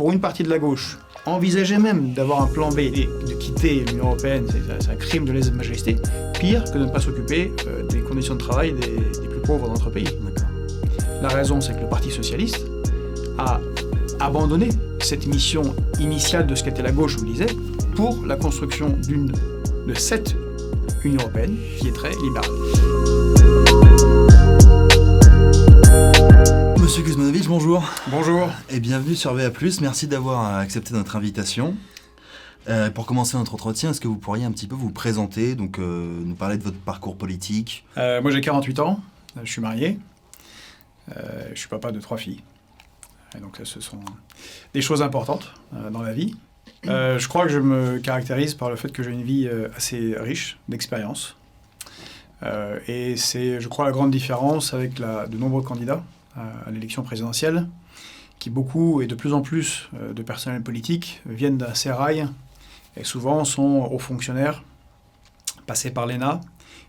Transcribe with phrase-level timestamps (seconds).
[0.00, 3.84] pour une partie de la gauche, envisageait même d'avoir un plan B et de quitter
[3.84, 4.46] l'Union Européenne,
[4.80, 5.96] c'est un crime de lèse-majesté,
[6.38, 9.66] pire que de ne pas s'occuper euh, des conditions de travail des, des plus pauvres
[9.66, 10.08] dans notre pays.
[11.20, 12.64] La raison, c'est que le Parti Socialiste
[13.36, 13.60] a
[14.20, 17.54] abandonné cette mission initiale de ce qu'était la gauche, je vous le disais,
[17.94, 19.30] pour la construction d'une
[19.86, 20.34] de cette
[21.04, 23.99] Union Européenne qui est très libérale.
[26.80, 27.84] Monsieur Kuzmanovic, bonjour.
[28.08, 28.48] Bonjour.
[28.70, 29.50] Et bienvenue sur VA+.
[29.80, 31.76] Merci d'avoir accepté notre invitation.
[32.68, 35.78] Euh, pour commencer notre entretien, est-ce que vous pourriez un petit peu vous présenter, donc
[35.78, 37.84] euh, nous parler de votre parcours politique?
[37.96, 39.00] Euh, moi j'ai 48 ans,
[39.36, 39.98] euh, je suis marié,
[41.16, 42.42] euh, je suis papa de trois filles.
[43.36, 44.00] Et donc ce sont
[44.74, 46.34] des choses importantes euh, dans la vie.
[46.86, 49.68] Euh, je crois que je me caractérise par le fait que j'ai une vie euh,
[49.76, 51.36] assez riche d'expérience.
[52.42, 56.19] Euh, et c'est, je crois, la grande différence avec la, de nombreux candidats euh,
[56.66, 57.68] à l'élection présidentielle,
[58.38, 62.26] qui beaucoup et de plus en plus euh, de personnels politiques viennent d'un sérail
[62.96, 64.64] et souvent sont hauts fonctionnaires,
[65.66, 66.40] passés par l'ENA,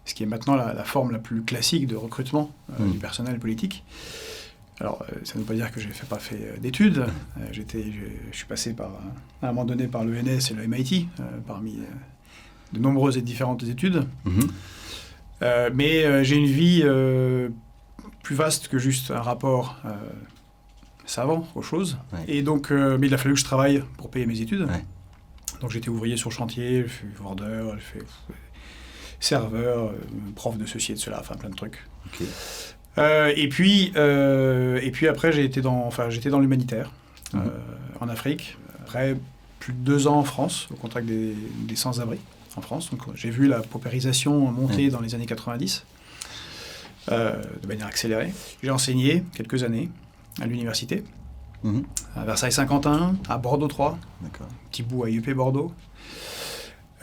[0.05, 2.91] ce qui est maintenant la, la forme la plus classique de recrutement euh, Mm.
[2.91, 3.83] du personnel politique.
[4.79, 6.99] Alors, euh, ça ne veut pas dire que je n'ai pas fait d'études.
[6.99, 7.83] Euh, j'étais,
[8.31, 8.89] je, suis passé par,
[9.41, 11.07] à un moment donné par l'ENS et le MIT,
[11.45, 11.77] parmi
[12.73, 14.07] de nombreuses et différentes études.
[14.25, 14.47] Mhm.
[15.73, 16.83] Mais j'ai une vie
[18.23, 19.89] plus vaste que juste un rapport euh,
[21.05, 21.97] savant aux choses.
[22.14, 22.19] Ouais.
[22.28, 24.61] Et donc, euh, mais il a fallu que je travaille pour payer mes études.
[24.61, 24.86] Ouais.
[25.61, 28.05] Donc j'étais ouvrier sur chantier, je suis vendeur, je fais
[29.19, 29.94] serveur, euh,
[30.36, 31.86] prof de ceci et de cela, enfin plein de trucs.
[32.97, 36.91] Euh, et puis, et puis après, j'ai été dans, enfin, j'étais dans l'humanitaire
[37.33, 37.41] Mhm.
[38.02, 38.58] en Afrique.
[38.81, 39.16] Après
[39.59, 41.33] plus de deux ans en France, au contact des,
[41.67, 42.17] des sans-abri
[42.58, 42.89] en France.
[42.89, 44.89] Donc j'ai vu la paupérisation monter Ouais.
[44.89, 46.00] dans les années 90 euh,
[47.09, 48.31] de manière accélérée.
[48.63, 49.89] J'ai enseigné quelques années
[50.41, 51.03] à l'université,
[51.63, 51.83] Mhm.
[52.16, 54.47] à Versailles-Saint-Quentin, à Bordeaux 3, D'accord.
[54.71, 55.72] petit bout à IUP Bordeaux.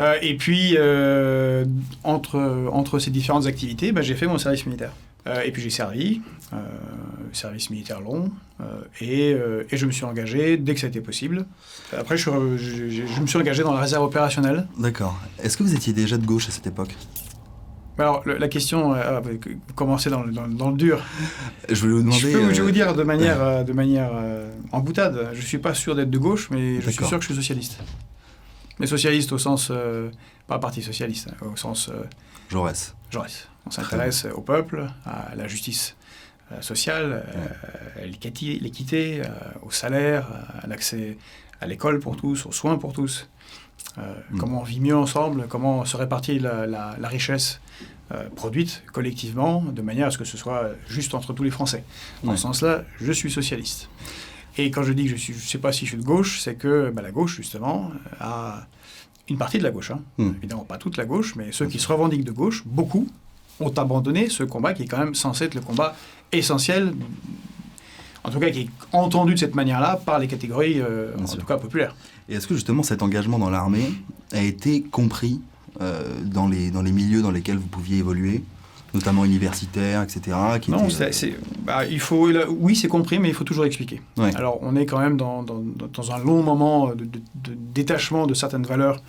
[0.01, 1.65] Euh, et puis, euh,
[2.05, 4.93] entre, entre ces différentes activités, bah, j'ai fait mon service militaire.
[5.27, 6.23] Euh, et puis j'ai servi,
[6.53, 6.57] euh,
[7.33, 8.31] service militaire long,
[8.61, 8.65] euh,
[9.01, 11.45] et, euh, et je me suis engagé dès que ça a été possible.
[11.97, 14.67] Après, je, suis re- je- je- je me suis engagé dans la réserve opérationnelle.
[14.79, 15.19] D'accord.
[15.43, 16.95] Est-ce que vous étiez déjà de gauche à cette époque?
[17.99, 21.03] Alors, le- la question, euh, ah, vous commencez dans, le- dans, le- dans le dur.
[21.69, 22.19] Je voulais vous demander.
[22.21, 25.31] je, peux, je vais euh, vous dire de manière, euh, de manière euh, en boutade,
[25.35, 27.79] je suis pas sûr d'être de gauche, mais je suis sûr que je suis socialiste.
[28.79, 30.11] Mais socialiste au sens, euh,
[30.47, 32.05] pas parti socialiste, hein, au sens euh,
[32.49, 32.95] Jaurès.
[33.11, 33.49] Jaurès.
[33.67, 35.97] On s'intéresse au peuple, à la justice
[36.53, 39.29] euh, sociale, euh, à l'équité, euh,
[39.63, 40.29] au salaire,
[40.63, 41.19] à l'accès
[41.61, 43.29] à l'école pour tous, aux soins pour tous.
[43.99, 44.39] Euh, Mm.
[44.39, 47.61] Comment on vit mieux ensemble, comment se répartit la, la- la richesse
[48.13, 51.85] euh, produite collectivement, de manière à ce que ce soit juste entre tous les Français.
[52.23, 52.37] Dans Ouais.
[52.37, 53.89] ce sens-là, je suis socialiste.
[54.57, 56.55] Et quand je dis que je ne sais pas si je suis de gauche, c'est
[56.55, 57.91] que bah, la gauche, justement,
[58.21, 58.67] a
[59.29, 59.91] une partie de la gauche.
[59.91, 60.01] hein.
[60.19, 60.31] Mm.
[60.39, 63.07] Évidemment, pas toute la gauche, mais ceux qui se revendiquent de gauche, beaucoup,
[63.61, 65.95] ont abandonné ce combat qui est quand même censé être le combat
[66.33, 66.95] essentiel,
[68.29, 71.39] en tout cas qui est entendu de cette manière-là par les catégories, euh, en sûr.
[71.41, 71.95] tout cas populaires.
[72.29, 73.91] Et est-ce que justement cet engagement dans l'armée
[74.33, 75.41] a été compris
[75.81, 78.43] euh, dans, les, dans les milieux dans lesquels vous pouviez évoluer,
[78.95, 80.37] notamment universitaires, etc.
[80.61, 81.33] qui Non, c'est- euh,
[81.65, 84.01] bah, il faut, oui, c'est compris, mais il faut toujours expliquer.
[84.17, 84.35] Ouais.
[84.37, 85.63] Alors, on est quand même dans, dans-
[85.93, 89.01] dans un long moment de, de- de détachement de certaines valeurs,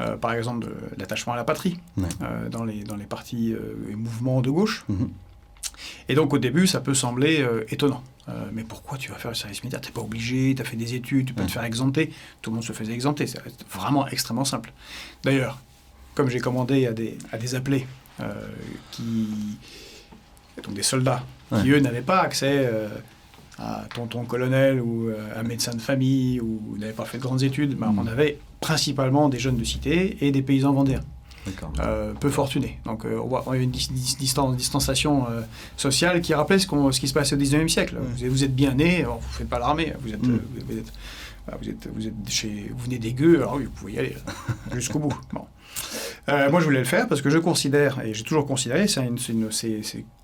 [0.00, 0.68] euh, par exemple
[0.98, 2.04] l'attachement à la patrie, Ouais.
[2.22, 4.84] euh, dans, les, dans les partis euh, et mouvements de gauche.
[4.88, 5.08] Mhm.
[6.08, 8.02] Et donc, au début, ça peut sembler euh, étonnant.
[8.28, 10.76] Euh, mais pourquoi tu vas faire le service militaire T'es pas obligé, tu as fait
[10.76, 12.12] des études, tu peux te faire exempter.
[12.40, 14.72] Tout le monde se faisait exempter, c'est vraiment extrêmement simple.
[15.24, 15.58] D'ailleurs,
[16.14, 17.86] comme j'ai commandé à des, à des appelés
[18.20, 18.32] euh,
[18.92, 19.28] qui.
[20.62, 21.24] donc des soldats,
[21.62, 22.68] qui eux n'avaient pas accès
[23.58, 27.42] à tonton colonel ou euh, un médecin de famille ou n'avaient pas fait de grandes
[27.42, 27.98] études, ben, Mm.
[27.98, 31.02] on avait principalement des jeunes de cité et des paysans vendéens.
[31.80, 32.78] Euh, peu fortunés.
[32.84, 35.40] Donc euh, on a une dis- dis- distan- distanciation euh,
[35.76, 36.66] sociale qui rappelait ce,
[37.00, 37.96] qui se passait au 19e siècle.
[37.96, 38.02] Ouais.
[38.14, 40.34] Vous, êtes- vous êtes bien né, vous ne faites pas l'armée, vous êtes, Mm.
[40.34, 40.38] euh,
[40.68, 40.92] vous, êtes,
[41.60, 44.16] vous, êtes, vous, êtes chez, vous venez des gueux, alors vous pouvez y aller
[44.72, 45.14] jusqu'au bout.
[45.32, 45.44] Bon.
[46.28, 49.00] Euh, moi, je voulais le faire parce que je considère, et j'ai toujours considéré, c'est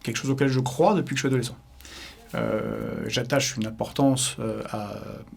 [0.02, 1.56] quelque chose auquel je crois depuis que je suis adolescent.
[2.34, 4.96] Euh, J'attache une importance, euh, à,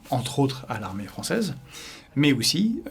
[0.10, 1.56] entre autres, à l'armée française,
[2.16, 2.82] mais aussi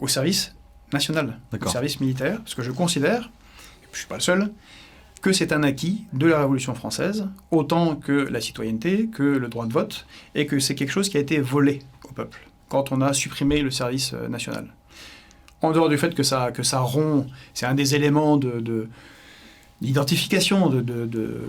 [0.00, 0.54] au service
[0.92, 1.70] national, D'accord.
[1.72, 3.22] service militaire, parce que je considère,
[3.82, 4.50] et je ne suis pas le seul,
[5.22, 9.66] que c'est un acquis de la Révolution française, autant que la citoyenneté, que le droit
[9.66, 13.00] de vote, et que c'est quelque chose qui a été volé au peuple quand on
[13.00, 14.68] a supprimé le service euh, national.
[15.60, 18.88] En dehors du fait que ça, que ça rompt, c'est un des éléments de, de-
[19.80, 21.40] d'identification de, de, de,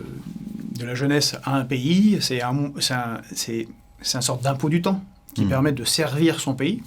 [0.79, 3.67] de la jeunesse à un pays, c'est un, c'est un, c'est,
[4.01, 5.03] c'est un sorte d'impôt du temps.
[5.33, 5.49] qui Mm.
[5.49, 6.81] permettent de servir son pays.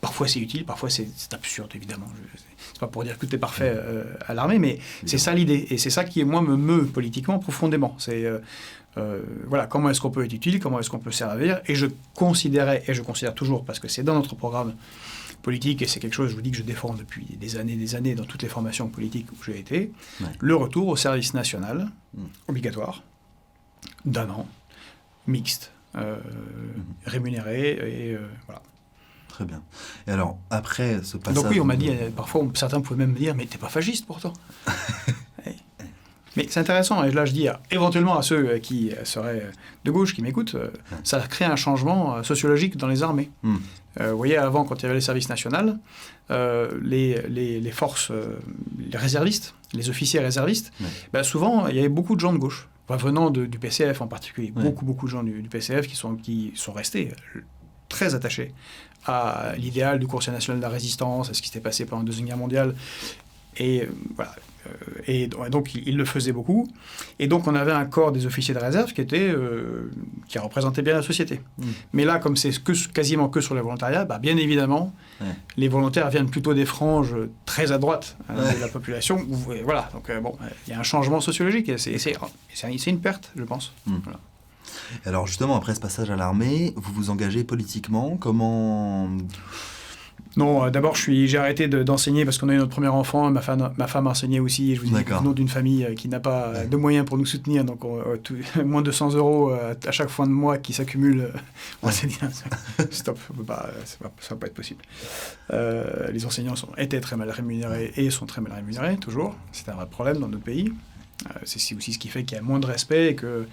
[0.00, 2.06] Parfois c'est utile, parfois c'est absurde évidemment.
[2.72, 5.66] C'est pas pour dire que tout est parfait euh, à l'armée, mais c'est ça l'idée.
[5.70, 7.94] Et c'est ça qui, moi, me meut politiquement profondément.
[7.98, 8.38] C'est euh,
[8.96, 11.60] euh, voilà, comment est-ce qu'on peut être utile, comment est-ce qu'on peut servir.
[11.66, 14.74] Et je considérais, et je considère toujours, parce que c'est dans notre programme
[15.42, 17.94] politique, et c'est quelque chose, je vous dis, que je défends depuis des années des
[17.94, 20.26] années dans toutes les formations politiques où j'ai été, Ouais.
[20.38, 22.22] le retour au service national, Mm.
[22.48, 23.02] obligatoire,
[24.04, 24.46] d'un an,
[25.26, 26.16] mixte, euh,
[27.06, 28.62] rémunéré, et euh, voilà.
[29.40, 29.62] Très bien.
[30.06, 31.34] Et alors, après ce passage...
[31.42, 33.56] Donc oui, on m'a dit, euh, parfois, on- certains pouvaient même me dire, mais t'es
[33.56, 34.34] pas fasciste pourtant.
[35.46, 35.56] Ouais.
[36.36, 39.50] mais c'est intéressant, et là je dis éventuellement à ceux euh, qui euh, seraient
[39.86, 40.68] de gauche, qui m'écoutent, euh,
[41.04, 43.30] ça crée un changement sociologique dans les armées.
[43.42, 43.56] Hmm.
[44.00, 45.78] Euh, vous voyez, avant, quand il y avait le service national,
[46.30, 48.12] euh, les, les- les forces,
[48.78, 50.86] les réservistes, les officiers réservistes, Ouais.
[51.14, 54.02] ben, souvent, il y avait beaucoup de gens de gauche, enfin, venant de- du PCF
[54.02, 54.50] en particulier.
[54.54, 57.12] Beaucoup, beaucoup de gens du, du PCF qui sont, qui sont restés
[57.88, 58.52] très attachés
[59.06, 62.06] à l'idéal du Conseil national de la résistance, à ce qui s'était passé pendant la
[62.06, 62.74] Deuxième Guerre mondiale.
[63.56, 64.34] Et euh, voilà.
[64.66, 64.70] Euh,
[65.06, 66.68] Et donc, il le faisait beaucoup.
[67.18, 69.90] Et donc, on avait un corps des officiers de réserve qui était, euh,
[70.28, 71.40] qui représentait bien la société.
[71.58, 71.64] Mm.
[71.94, 75.26] Mais là, comme c'est que, quasiment que sur le volontariat, bah, bien évidemment, Ouais.
[75.56, 77.14] les volontaires viennent plutôt des franges
[77.46, 78.54] très à droite hein, Ouais.
[78.54, 79.16] de la population.
[79.28, 79.88] où- voilà.
[79.94, 80.36] Donc, euh, bon,
[80.66, 81.68] il y a un changement sociologique.
[81.70, 83.72] Et c'est une perte, je pense.
[85.06, 88.16] Alors justement, après ce passage à l'armée, vous vous engagez politiquement?
[88.18, 89.08] Comment...
[90.36, 93.28] Non, euh, d'abord, j'ai arrêté de- d'enseigner parce qu'on a eu notre premier enfant.
[93.32, 94.70] Ma femme, ma femme enseignait aussi.
[94.70, 94.92] Et je vous dis,
[95.24, 97.64] nous d'une famille euh, qui n'a pas euh, de moyens pour nous soutenir.
[97.64, 101.22] Donc, on- tout- moins de 100 euros à chaque fin de mois qui s'accumulent.
[101.22, 101.38] euh,
[101.82, 102.16] on s'est dit,
[102.92, 104.82] stop, pas, c'est pas- ça va pas être possible.
[105.52, 109.34] Les enseignants sont, étaient très mal rémunérés et sont très mal rémunérés, toujours.
[109.50, 110.72] C'est un vrai problème dans notre pays.
[111.26, 113.46] Euh, c'est aussi ce qui fait qu'il y a moins de respect et qu'il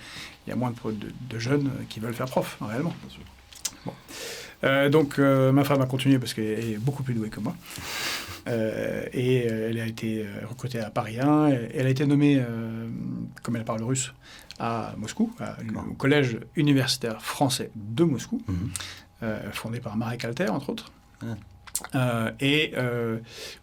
[0.48, 2.94] y a moins de, pro- de- de jeunes qui veulent faire prof, réellement.
[3.86, 3.94] Bon.
[4.64, 7.56] Euh, donc euh, ma femme a continué parce qu'elle est beaucoup plus douée que moi.
[8.48, 11.50] Euh, et elle a été recrutée à Paris 1.
[11.50, 12.42] et Elle a été nommée,
[13.44, 14.13] comme elle parle russe,
[14.60, 15.58] à Moscou, à-
[15.90, 18.72] au collège universitaire français de Moscou, Mhm.
[19.52, 20.92] fondé par Marek Alter, entre autres.
[21.94, 22.31] Ah.
[22.40, 22.74] Et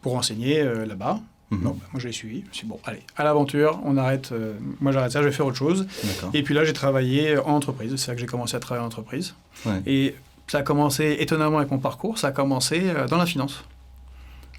[0.02, 1.20] pour enseigner là-bas.
[1.50, 1.62] Mhm.
[1.62, 2.40] Non, bah, moi je l'ai suivi.
[2.42, 4.32] Je me suis dit, bon, allez, à l'aventure, on arrête.
[4.32, 5.86] euh, moi j'arrête ça, je vais faire autre chose.
[6.32, 7.94] Et puis là, j'ai travaillé en entreprise.
[7.96, 9.34] C'est là que j'ai commencé à travailler en entreprise.
[9.66, 9.82] Ouais.
[9.86, 10.14] Et
[10.46, 13.64] ça a commencé, étonnamment avec mon parcours, ça a commencé euh, dans la finance.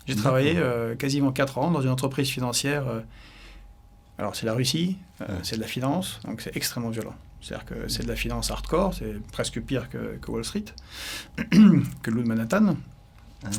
[0.07, 2.83] J'ai travaillé euh, quasiment 4 ans dans une entreprise financière.
[4.19, 5.27] alors, c'est la Russie, Ouais.
[5.43, 7.15] c'est de la finance, donc c'est extrêmement violent.
[7.41, 10.65] C'est-à-dire que c'est de la finance hardcore, c'est presque pire que, que Wall Street,
[11.37, 12.75] que le loup de Manhattan.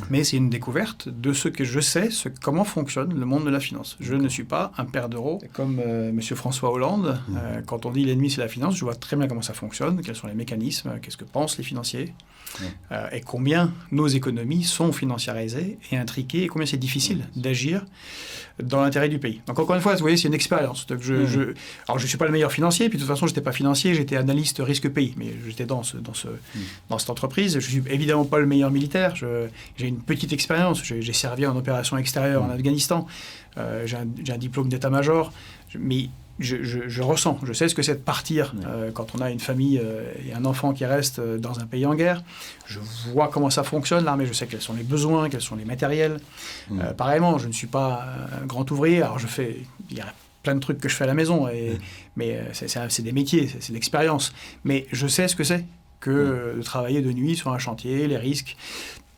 [0.09, 3.49] Mais c'est une découverte de ce que je sais, ce, comment fonctionne le monde de
[3.49, 3.97] la finance.
[3.99, 5.41] Je ne suis pas un père d'euros.
[5.53, 6.21] Comme euh, M.
[6.21, 9.41] François Hollande, euh, quand on dit l'ennemi c'est la finance, je vois très bien comment
[9.41, 12.13] ça fonctionne, quels sont les mécanismes, euh, qu'est-ce que pensent les financiers,
[12.91, 17.85] euh, et combien nos économies sont financiarisées et intriquées, et combien c'est difficile d'agir
[18.63, 19.41] dans l'intérêt du pays.
[19.45, 20.87] Donc encore une fois, vous voyez, c'est une expérience.
[20.87, 21.53] Donc je, je-
[21.87, 23.51] alors je ne suis pas le meilleur financier, puis de toute façon, je n'étais pas
[23.51, 26.27] financier, j'étais analyste risque pays, mais j'étais dans, ce, dans, ce,
[26.89, 27.59] dans cette entreprise.
[27.59, 29.45] Je suis évidemment pas le meilleur militaire, je-
[29.77, 32.53] j'ai une petite expérience, j'ai servi en opération extérieure en Mhm.
[32.53, 33.07] Afghanistan,
[33.59, 35.33] Euh, j'ai un, diplôme d'état-major,
[35.79, 39.19] mais je, je- je ressens, je sais ce que c'est de partir euh, quand on
[39.19, 42.21] a une famille euh, et un enfant qui reste euh, dans un pays en guerre.
[42.67, 42.77] Je
[43.11, 46.19] vois comment ça fonctionne, l'armée, je sais quels sont les besoins, quels sont les matériels.
[46.69, 46.81] Mhm.
[46.81, 48.05] Euh, pareillement, je ne suis pas
[48.39, 49.57] un grand ouvrier, alors je fais,
[49.89, 50.13] il y a
[50.43, 51.79] plein de trucs que je fais à la maison, et,
[52.15, 54.33] mais c'est- des métiers, c'est de l'expérience.
[54.65, 55.65] Mais je sais ce que c'est
[55.99, 58.55] que de travailler de nuit sur un chantier, les risques.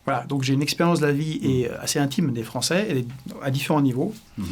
[0.10, 3.06] Voilà, donc j'ai une expérience de la vie et euh, assez intime des Français, et
[3.44, 4.46] à différents niveaux, Mhm.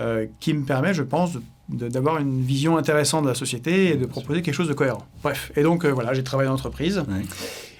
[0.00, 1.32] euh, qui me permet, je pense,
[1.68, 5.06] d'avoir une vision intéressante de la société et de proposer quelque chose de cohérent.
[5.22, 6.98] Bref, et donc euh, voilà, j'ai travaillé en entreprise.
[6.98, 7.22] Ouais.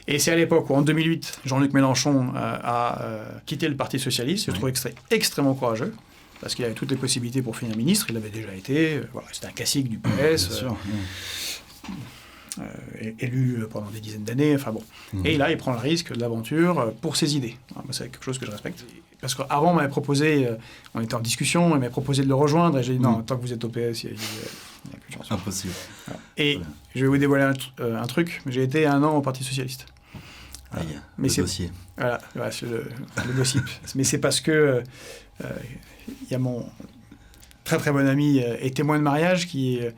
[0.09, 3.03] Et c'est à l'époque où, en 2008, Jean-Luc Mélenchon euh, a
[3.47, 4.47] quitté le Parti Socialiste.
[4.47, 4.57] Je Ouais.
[4.59, 5.95] trouve extré- extrêmement courageux,
[6.41, 8.07] parce qu'il avait toutes les possibilités pour finir ministre.
[8.11, 9.01] Il l'avait déjà été.
[9.13, 10.77] voilà, C'était un classique du PS, Bien sûr.
[13.19, 14.55] Élu euh, pendant des dizaines d'années.
[14.55, 14.83] Enfin bon.
[15.13, 15.27] Mhm.
[15.27, 17.57] Et là, il prend le risque de l'aventure euh, pour ses idées.
[17.75, 18.85] Ah, moi, C'est quelque chose que je respecte.
[19.21, 20.57] Parce qu'avant, on m'avait proposé, euh,
[20.95, 23.25] on était en discussion, il m'avait proposé de le rejoindre, et j'ai dit non, Mhm.
[23.25, 24.19] tant que vous êtes au PS, il n'y a,
[24.85, 25.31] il y a- plus de chance.
[25.31, 25.73] Impossible.
[26.37, 26.69] Et Voilà.
[26.97, 29.45] je vais vous dévoiler un, tr- euh, un truc, j'ai été un an au Parti
[29.45, 29.87] Socialiste.
[30.73, 30.87] Aïe,
[31.19, 31.71] Mais le c'est- dossier.
[31.99, 32.89] Voilà, voilà, c'est le,
[33.27, 33.63] le gossip.
[33.95, 34.81] Mais c'est parce que euh,
[35.45, 35.49] euh,
[36.23, 36.67] il y a mon
[37.63, 39.91] très très bon ami euh, et témoin de mariage qui, euh,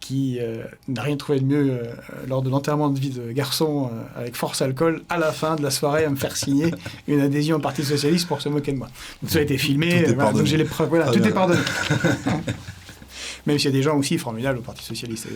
[0.00, 1.94] qui euh, n'a rien trouvé de mieux euh,
[2.28, 5.62] lors de l'enterrement de vie de garçon euh, avec force alcool à la fin de
[5.62, 6.72] la soirée à me faire signer
[7.08, 8.88] une adhésion au Parti Socialiste pour se moquer de moi.
[9.22, 11.30] Donc ça a été filmé, Tout voilà, donc j'ai les preuves, voilà, Très tout bien.
[11.30, 11.60] est pardonné.
[13.46, 15.28] Même s'il y a des gens aussi formidables au Parti Socialiste.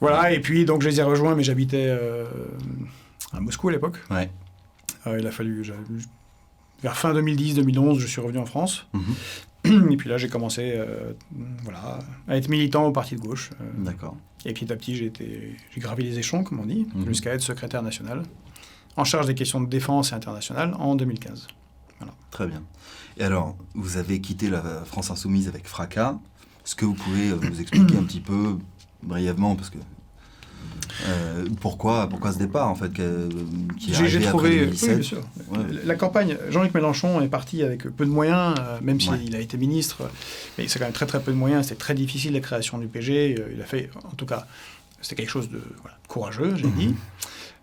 [0.00, 1.90] Voilà, et puis donc je les ai rejoints, mais j'habitais
[3.32, 3.96] à Moscou à l'époque.
[4.10, 4.30] Ouais.
[5.06, 5.62] il a fallu.
[6.82, 8.86] Vers fin 2010-2011, je suis revenu en France.
[8.94, 9.14] Mhm.
[9.90, 10.80] Et puis là, j'ai commencé
[11.62, 11.98] voilà,
[12.28, 13.50] à être militant au parti de gauche.
[13.78, 14.16] D'accord.
[14.46, 15.12] Et petit à petit, j'ai
[15.78, 17.06] gravi les échelons, comme on dit, Mhm.
[17.08, 18.22] jusqu'à être secrétaire national,
[18.96, 21.46] en charge des questions de défense et internationale en 2015.
[21.98, 22.14] Voilà.
[22.30, 22.62] Très bien.
[23.18, 26.18] Et alors, vous avez quitté la France Insoumise avec fracas.
[26.64, 28.56] Est-ce que vous pouvez euh, nous expliquer un petit peu,
[29.02, 29.78] brièvement, parce que.
[31.06, 32.90] Euh, pourquoi, pourquoi ce départ, en fait,
[33.78, 34.26] J'ai trouvé.
[34.26, 35.22] après 2017 oui, bien sûr.
[35.84, 39.36] La campagne, Jean-Luc Mélenchon est parti avec peu de moyens, euh, même s'il Ouais.
[39.36, 40.10] a été ministre,
[40.58, 41.66] mais c'est quand même très très peu de moyens.
[41.66, 43.36] C'était très difficile la création du PG.
[43.38, 44.46] euh, Il a fait, en tout cas,
[45.00, 46.74] c'était quelque chose de voilà, courageux, j'ai Mhm.
[46.74, 46.94] dit.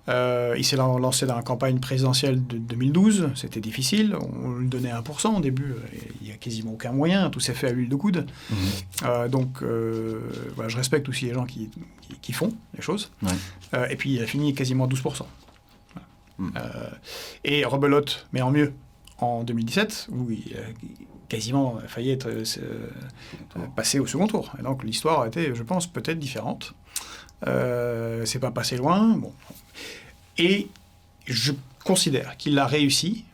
[0.10, 3.30] Euh, il s'est lan- lancé dans la campagne présidentielle de 2012.
[3.36, 4.16] C'était difficile.
[4.44, 5.74] On lui donnait 1% au début.
[5.94, 7.30] et Il n'y a quasiment aucun moyen.
[7.30, 8.26] Tout s'est fait à l'huile de coude.
[8.50, 8.58] Mhm.
[9.04, 10.22] Euh, donc, euh,
[10.56, 11.70] voilà, je respecte aussi les gens qui,
[12.02, 13.12] qui, qui font les choses.
[13.22, 13.30] Ouais.
[13.74, 15.26] Euh, et puis, il a fini quasiment à 12%.
[15.94, 16.08] Voilà.
[16.38, 16.52] Mm.
[16.58, 16.90] Euh,
[17.44, 18.74] et rebelote, mais en mieux,
[19.20, 20.62] en 2017, où il a
[21.28, 22.44] quasiment failli être euh,
[23.58, 24.54] euh, passé au second tour.
[24.58, 26.74] Et donc, l'histoire a été, je pense, peut-être différente.
[27.46, 29.10] Euh, c'est pas passé loin.
[29.18, 29.32] Bon.
[30.38, 30.70] Et
[31.26, 31.54] je
[31.84, 33.26] considère qu'il a réussi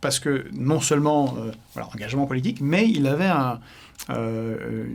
[0.00, 3.60] parce que non seulement euh, voilà, engagement politique, mais il avait un,
[4.10, 4.86] euh,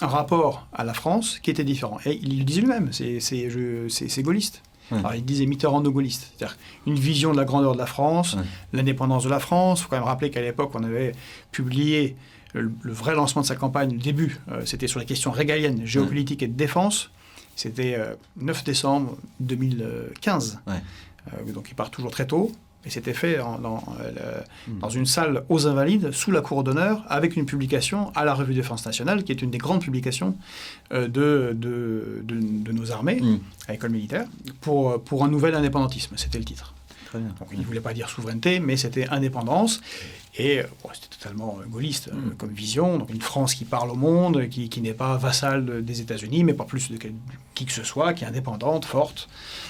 [0.00, 1.98] un rapport à la France qui était différent.
[2.06, 4.62] Et il le disait lui-même, c'est gaulliste.
[4.90, 8.36] Alors, il disait Mitterrand de gaulliste, c'est-à-dire une vision de la grandeur de la France,
[8.74, 9.80] l'indépendance de la France.
[9.80, 11.12] Il faut quand même rappeler qu'à l'époque, on avait
[11.52, 12.16] publié
[12.52, 15.84] le, le vrai lancement de sa campagne, le début, euh, c'était sur les questions régaliennes,
[15.84, 17.10] géopolitiques et de défense.
[17.56, 20.60] C'était euh, 9 décembre 2015.
[20.66, 20.74] Ouais.
[21.32, 22.52] Euh, donc il part toujours très tôt.
[22.86, 24.10] Et c'était fait en- dans, euh,
[24.68, 24.78] le- Mm.
[24.80, 28.52] dans une salle aux Invalides, sous la cour d'honneur, avec une publication à la Revue
[28.52, 30.36] Défense Nationale, qui est une des grandes publications
[30.92, 33.38] euh, de, de, de- de nos armées, Mm.
[33.68, 34.26] à l'école militaire,
[34.60, 36.14] pour, pour un nouvel indépendantisme.
[36.18, 36.74] C'était le titre.
[37.14, 37.32] Très bien.
[37.38, 39.80] Donc il ne voulait pas dire souveraineté, mais c'était indépendance.
[40.36, 42.34] Et euh, bon, c'était totalement euh, gaulliste euh, Mm.
[42.36, 42.98] comme vision.
[42.98, 46.42] Donc une France qui parle au monde, qui, qui n'est pas vassale de- des États-Unis,
[46.42, 46.98] mais pas plus de
[47.54, 49.28] qui que ce soit, qui est indépendante, forte,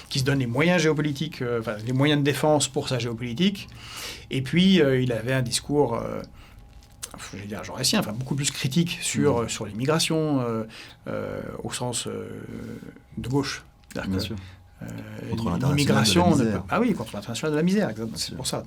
[0.08, 3.68] qui se donne les moyens géopolitiques, euh, enfin les moyens de défense pour sa géopolitique.
[4.30, 5.96] Et puis euh, il avait un discours.
[5.96, 6.22] euh,
[7.32, 9.44] je vais dire jaurésien, enfin beaucoup plus critique sur, Mm.
[9.44, 10.42] euh, sur l'immigration
[11.62, 12.08] au sens
[13.18, 13.62] de gauche.
[13.94, 14.36] Bien sûr.
[14.84, 16.36] Euh, l'immigration.
[16.68, 17.90] Ah oui, contre l'international de la misère.
[18.14, 18.64] C'est pour ça.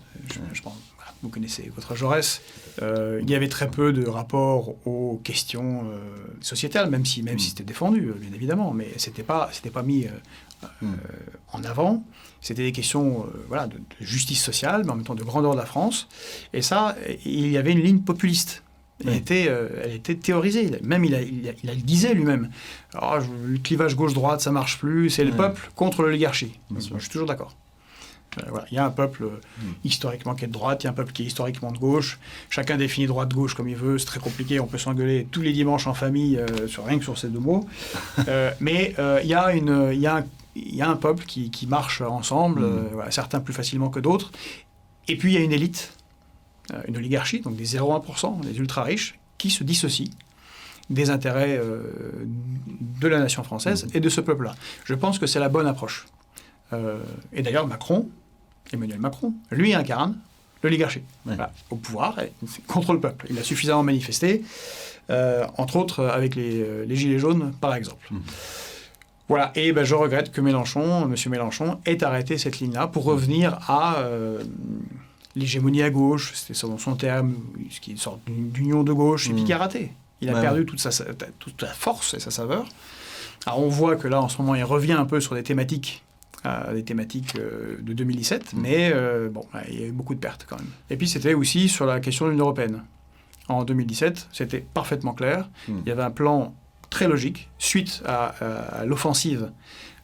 [0.53, 2.41] Je, pense, voilà, vous connaissez votre Jaurès.
[2.81, 5.97] Euh, il y avait très peu de rapport aux questions euh,
[6.41, 7.39] sociétales, même si, même Mm.
[7.39, 10.09] si c'était défendu, bien évidemment, mais c'était pas, c'était pas mis euh,
[10.81, 10.93] Mm.
[11.53, 12.03] en avant.
[12.41, 15.57] C'était des questions voilà, de, de justice sociale, mais en même temps de grandeur de
[15.59, 16.07] la France.
[16.53, 16.95] Et ça,
[17.25, 18.63] il y avait une ligne populiste.
[19.03, 19.15] Elle, Oui.
[19.17, 20.71] était, euh, elle était théorisée.
[20.83, 22.49] Même il, a, il, a- il a- il disait lui-même
[22.95, 26.59] Ah, le clivage gauche-droite, ça marche plus, c'est le peuple contre l'oligarchie.
[26.75, 27.55] Je suis toujours d'accord.
[28.39, 28.65] Euh, voilà.
[28.71, 29.39] Il y a un peuple euh,
[29.83, 32.19] historiquement qui est de droite, il y a un peuple qui est historiquement de gauche.
[32.49, 35.87] Chacun définit droite-gauche comme il veut, c'est très compliqué, on peut s'engueuler tous les dimanches
[35.87, 37.67] en famille, euh, sur, rien que sur ces deux mots.
[38.27, 40.25] Euh, mais euh, il y, a une- il y, a un-
[40.55, 42.87] il y a un peuple qui, qui marche ensemble, Mm.
[42.93, 44.31] voilà, certains plus facilement que d'autres.
[45.07, 45.93] Et puis il y a une élite,
[46.87, 50.11] une oligarchie, donc des 0,1%, des ultra-riches, qui se dissocient
[50.89, 51.81] des intérêts euh,
[53.01, 53.91] de la nation française Mhm.
[53.93, 54.55] et de ce peuple-là.
[54.85, 56.05] Je pense que c'est la bonne approche.
[56.73, 56.99] Euh,
[57.33, 58.09] et d'ailleurs, Macron,
[58.73, 60.17] Emmanuel Macron, lui incarne
[60.63, 61.35] l'oligarchie Ouais.
[61.35, 62.31] Voilà, au pouvoir et
[62.67, 63.27] contre le peuple.
[63.29, 64.43] Il a suffisamment manifesté,
[65.09, 68.07] euh, entre autres avec les, euh, les Gilets jaunes, par exemple.
[68.11, 68.21] Mhm.
[69.29, 71.15] Voilà, et ben, je regrette que Mélenchon, M.
[71.29, 74.41] Mélenchon, ait arrêté cette ligne-là pour revenir à euh,
[75.37, 77.35] l'hégémonie à gauche, c'était son, son terme,
[77.69, 79.47] ce qui est une sorte d'union de gauche, et puis Mhm.
[79.47, 79.91] qui a raté.
[80.21, 80.89] Il a Ouais, perdu toute sa,
[81.39, 82.65] toute sa force et sa saveur.
[83.45, 86.03] Alors on voit que là, en ce moment, il revient un peu sur des thématiques,
[86.45, 88.61] euh, des thématiques euh, de 2017, Mhm.
[88.61, 90.67] mais euh, bon, il y a eu beaucoup de pertes quand même.
[90.89, 92.83] Et puis c'était aussi sur la question de l'Union européenne.
[93.47, 95.49] En 2017, c'était parfaitement clair.
[95.67, 95.81] Mhm.
[95.85, 96.53] Il y avait un plan
[96.89, 99.51] très logique suite à, à- à l'offensive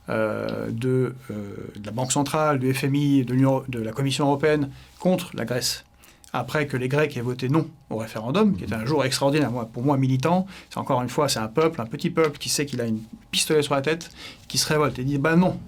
[0.10, 4.70] euh, de, euh, de la Banque centrale, du FMI, de, la Commission européenne
[5.00, 5.86] contre la Grèce.
[6.34, 9.52] Après que les Grecs aient voté non au référendum, qui était un jour extraordinaire.
[9.72, 12.66] Pour moi, militant, c'est encore une fois, c'est un peuple, un petit peuple qui sait
[12.66, 14.10] qu'il a une pistolet sur la tête,
[14.48, 15.60] qui se révolte et dit ben non,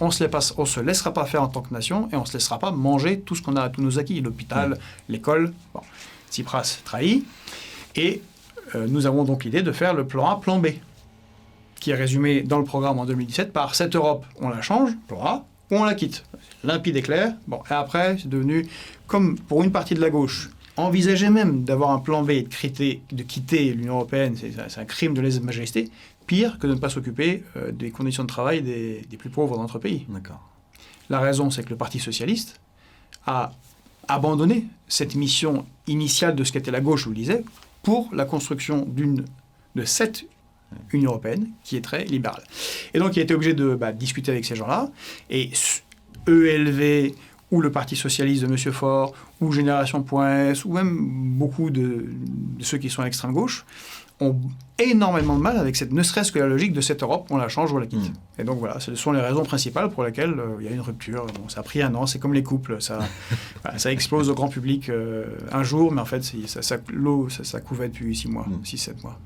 [0.00, 2.70] on se, se laissera pas faire en tant que nation et on se laissera pas
[2.70, 5.52] manger tout ce qu'on a, tous nos acquis, l'hôpital, l'école.
[5.74, 5.80] Bon,
[6.30, 7.26] Tsipras trahit.
[7.96, 8.22] Et
[8.74, 10.68] euh, nous avons donc l'idée de faire le plan A, plan B,
[11.88, 15.14] qui est résumé dans le programme en 2017 par cette Europe, on la change, ou
[15.74, 16.22] on la quitte.
[16.62, 17.32] Limpide et clair.
[17.46, 18.66] Bon, et après, c'est devenu,
[19.06, 22.48] comme pour une partie de la gauche, envisager même d'avoir un plan B et de,
[22.48, 25.88] quitter- de quitter l'Union européenne, c'est c'est un crime de lèse-majesté,
[26.26, 29.56] pire que de ne pas s'occuper euh, des conditions de travail des, des plus pauvres
[29.56, 30.04] dans notre pays.
[30.10, 30.46] D'accord.
[31.08, 32.60] La raison, c'est que le Parti socialiste
[33.24, 33.52] a
[34.08, 37.44] abandonné cette mission initiale de ce qu'était la gauche, je vous le disais,
[37.82, 39.24] pour la construction d'une
[39.74, 40.26] de cette
[40.92, 42.42] Union européenne qui est très libérale.
[42.94, 44.90] Et donc il a été obligé de bah, discuter avec ces gens-là.
[45.30, 45.50] Et
[46.26, 47.14] ELV
[47.50, 48.58] ou le Parti socialiste de M.
[48.72, 50.98] Faure, ou Génération.s, ou même
[51.38, 53.64] beaucoup de, de, ceux qui sont à l'extrême gauche,
[54.20, 54.38] ont
[54.78, 57.48] énormément de mal avec cette, ne serait-ce que la logique de cette Europe, on la
[57.48, 58.10] change ou on la quitte.
[58.10, 58.40] Mm.
[58.40, 60.80] Et donc voilà, ce sont les raisons principales pour lesquelles euh, il y a une
[60.80, 61.26] rupture.
[61.26, 62.98] Bon, ça a pris un an, c'est comme les couples, ça,
[63.76, 67.44] ça explose au grand public euh, un jour, mais en fait, ça, ça, l'eau, ça,
[67.44, 69.02] ça, couvait depuis 6 mois, 6-7 mm.
[69.02, 69.18] mois.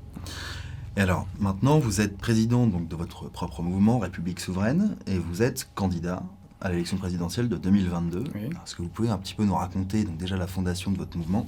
[0.95, 5.41] Et alors, maintenant, vous êtes président donc, de votre propre mouvement, République souveraine, et vous
[5.41, 6.21] êtes candidat
[6.61, 8.25] à l'élection présidentielle de 2022.
[8.35, 11.17] Est-ce que vous pouvez un petit peu nous raconter donc, déjà la fondation de votre
[11.17, 11.47] mouvement,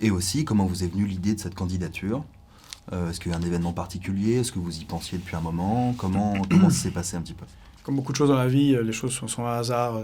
[0.00, 2.24] et aussi comment vous est venue l'idée de cette candidature?
[2.92, 4.40] Euh, Est-ce qu'il y a un événement particulier?
[4.40, 5.94] Est-ce que vous y pensiez depuis un moment?
[5.96, 7.46] Comment, comment ça s'est passé un petit peu?
[7.84, 10.00] Comme beaucoup de choses dans la vie, les choses sont, sont un hasard,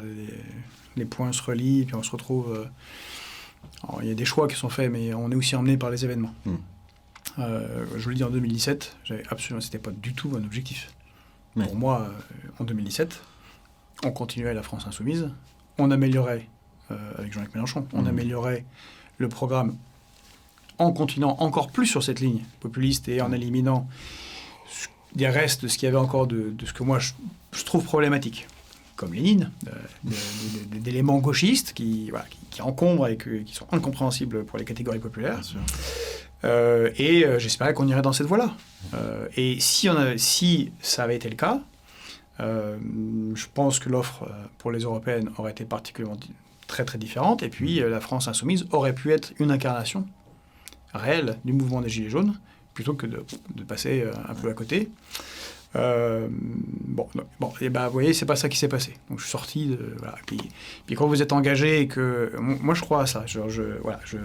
[0.96, 2.52] les, points se relient, et puis on se retrouve...
[2.52, 2.64] Euh,
[4.02, 6.04] il y a des choix qui sont faits, mais on est aussi emmené par les
[6.04, 6.34] événements.
[6.44, 6.56] Hmm.
[7.38, 10.92] Euh, je vous le dis en 2017, j'avais absolument, c'était pas du tout un objectif.
[11.54, 13.20] Pour moi, euh, en 2017,
[14.04, 15.30] on continuait la France insoumise,
[15.78, 16.48] on améliorait
[16.90, 18.06] euh, avec Jean-Luc Mélenchon, on mmh.
[18.06, 18.64] améliorait
[19.18, 19.76] le programme
[20.78, 23.86] en continuant encore plus sur cette ligne populiste et en éliminant
[25.14, 28.46] des restes de ce qu'il y avait encore de, ce que moi je, trouve problématique,
[28.96, 29.50] comme Lénine,
[30.72, 32.10] d'éléments gauchistes qui,
[32.50, 35.40] qui, encombrent et qui sont incompréhensibles pour les catégories populaires.
[36.44, 38.54] Euh, et euh, j'espérais qu'on irait dans cette voie-là.
[38.94, 41.60] Euh, et si, ça avait été le cas,
[42.38, 46.18] je pense que l'offre pour les européennes aurait été particulièrement
[46.66, 47.42] très très différente.
[47.42, 50.06] Et puis la France insoumise aurait pu être une incarnation
[50.94, 52.40] réelle du mouvement des Gilets jaunes,
[52.72, 53.22] plutôt que de,
[53.68, 54.88] passer un peu à côté.
[55.74, 57.08] bon,
[57.40, 58.94] bon, et ben, vous voyez, c'est pas ça qui s'est passé.
[59.10, 59.94] Donc, je suis sorti de.
[59.98, 60.16] Voilà.
[60.24, 60.40] Puis,
[60.94, 62.32] quand vous êtes engagé et que.
[62.38, 63.24] Moi, je crois à ça.
[63.26, 64.16] Je, je voilà, je,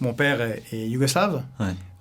[0.00, 1.42] mon père est, yougoslave,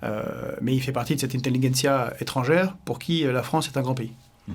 [0.03, 3.77] euh, mais il fait partie de cette intelligentsia étrangère pour qui euh, la France est
[3.77, 4.13] un grand pays.
[4.47, 4.53] Hmm.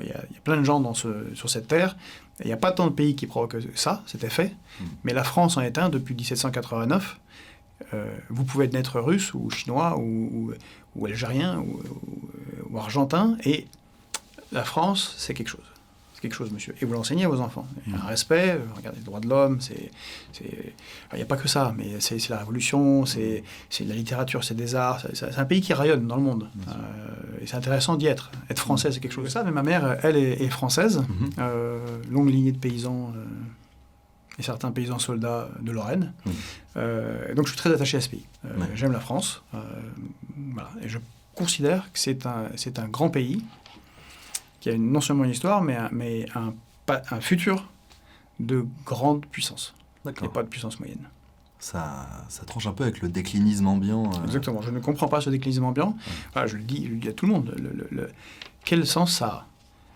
[0.00, 1.96] Il, y a, plein de gens dans ce, sur cette terre.
[2.40, 4.54] Il n'y a pas tant de pays qui provoquent ça, c'était fait.
[4.80, 4.84] Hmm.
[5.04, 7.18] Mais la France en est un depuis 1789.
[7.92, 10.52] Euh, vous pouvez être naître russe ou chinois ou,
[10.94, 11.82] ou algérien ou,
[12.70, 13.66] ou, argentin, et
[14.50, 15.75] la France, c'est quelque chose
[16.20, 16.74] quelque chose, monsieur.
[16.80, 17.66] Et vous l'enseignez à vos enfants.
[17.86, 19.90] Il y a un respect, euh, regardez, les droits de l'homme, c'est.
[20.42, 23.42] Il n'y a pas que ça, mais c'est la révolution, c'est
[23.80, 25.04] la littérature, c'est des arts.
[25.12, 26.48] C'est un pays qui rayonne dans le monde.
[26.68, 26.72] Euh,
[27.42, 28.30] et c'est intéressant d'y être.
[28.50, 29.44] Être français, c'est quelque chose de ça.
[29.44, 31.30] Mais ma mère, elle, est, française, mhm.
[31.38, 31.78] euh,
[32.10, 33.12] longue lignée de paysans.
[34.38, 36.12] et certains paysans soldats de Lorraine.
[36.74, 38.26] donc je suis très attaché à ce pays.
[38.74, 39.42] J'aime la France.
[40.52, 40.70] voilà.
[40.82, 40.98] Et je
[41.34, 43.42] considère que c'est un, un grand pays
[44.66, 46.52] qui a non seulement une histoire, mais un, mais un,
[46.88, 47.68] un futur
[48.40, 49.76] de grande puissance.
[50.08, 51.08] Et pas de puissance moyenne.
[51.60, 54.06] Ça, ça, tranche un peu avec le déclinisme ambiant.
[54.06, 54.24] Euh.
[54.24, 55.96] Exactement, je ne comprends pas ce déclinisme ambiant.
[56.34, 57.54] je, le dis, je le dis à tout le monde.
[57.92, 58.10] Le,
[58.64, 59.46] quel sens ça a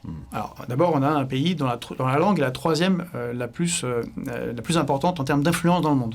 [0.05, 0.15] hmm.
[0.33, 3.83] Alors, d'abord, on a un pays dont la, langue est la troisième euh, la, plus,
[3.83, 6.15] euh, la plus importante en termes d'influence dans le monde.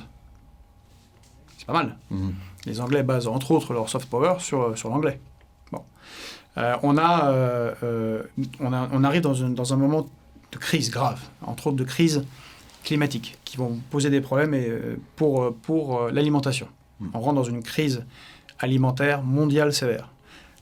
[1.57, 1.97] C'est pas mal.
[2.09, 2.31] Hmm.
[2.65, 5.19] Les Anglais basent entre autres leur soft power sur, sur l'anglais.
[6.57, 8.23] Euh, on, a, euh, euh,
[8.59, 10.07] on, a, on, arrive dans un, dans un, moment
[10.51, 12.25] de crise grave, entre autres de crise
[12.83, 14.71] climatique, qui vont poser des problèmes et,
[15.15, 16.67] pour, pour l'alimentation.
[16.99, 17.09] Hmm.
[17.13, 18.05] On rentre dans une crise
[18.59, 20.09] alimentaire mondiale sévère.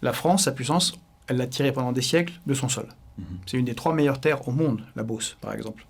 [0.02, 0.94] La France, sa puissance,
[1.28, 2.88] elle l'a tirée pendant des siècles de son sol.
[3.18, 3.24] Hmm.
[3.46, 5.86] C'est une des trois meilleures terres au monde, la Beauce, par exemple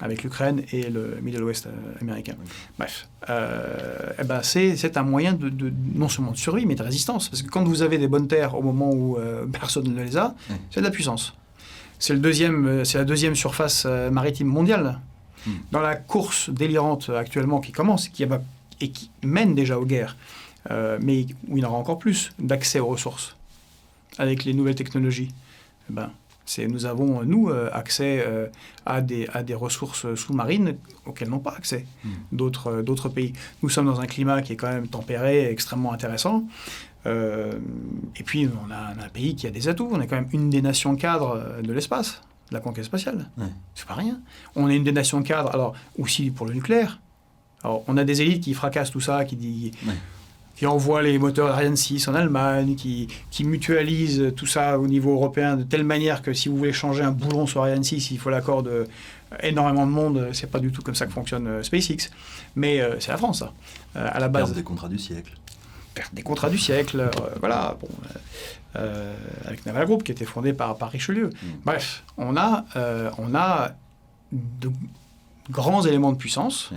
[0.00, 2.34] avec l'Ukraine et le Middle West euh, américain.
[2.78, 7.28] Bref, euh, eh ben c'est un moyen de, non seulement de survie, mais de résistance.
[7.28, 10.16] Parce que quand vous avez des bonnes terres au moment où euh, personne ne les
[10.16, 10.34] a,
[10.70, 11.34] c'est de la puissance.
[11.98, 15.00] C'est la deuxième surface maritime mondiale.
[15.46, 15.50] Hmm.
[15.70, 18.40] Dans la course délirante actuellement qui commence, qui va,
[18.80, 20.16] et qui mène déjà aux guerres,
[20.70, 23.36] mais où il y en aura encore plus d'accès aux ressources
[24.16, 25.28] avec les nouvelles technologies,
[25.90, 26.10] eh ben,
[26.58, 28.46] nous avons, nous, euh, accès euh,
[28.86, 32.08] à, des, à des ressources sous-marines auxquelles n'ont pas accès hmm.
[32.32, 33.32] d'autres, euh, d'autres pays.
[33.62, 36.44] Nous sommes dans un climat qui est quand même tempéré, extrêmement intéressant.
[37.06, 39.88] et puis, on a, un pays qui a des atouts.
[39.90, 43.30] On est quand même une des nations cadres de l'espace, de la conquête spatiale.
[43.74, 44.20] C'est pas rien.
[44.54, 47.00] On est une des nations cadres, alors, aussi pour le nucléaire.
[47.62, 49.72] Alors, on a des élites qui fracassent tout ça, qui disent
[50.60, 55.14] qui envoie les moteurs Ariane 6 en Allemagne, qui, qui mutualise tout ça au niveau
[55.14, 58.18] européen de telle manière que si vous voulez changer un boulon sur Ariane 6, il
[58.18, 58.86] faut l'accord de
[59.42, 60.28] énormément de monde.
[60.34, 62.10] C'est pas du tout comme ça que fonctionne euh, SpaceX.
[62.56, 63.54] Mais euh, c'est la France, ça.
[63.96, 64.52] Euh, à la base.
[64.52, 65.32] des contrats du siècle.
[66.12, 67.08] des contrats du siècle,
[67.40, 67.88] voilà, bon,
[69.46, 71.30] avec Naval Group qui était fondé par, par Richelieu.
[71.30, 71.46] Mm.
[71.64, 72.66] Bref, on a,
[73.16, 73.70] on a
[74.30, 74.70] de
[75.50, 76.70] grands éléments de puissance,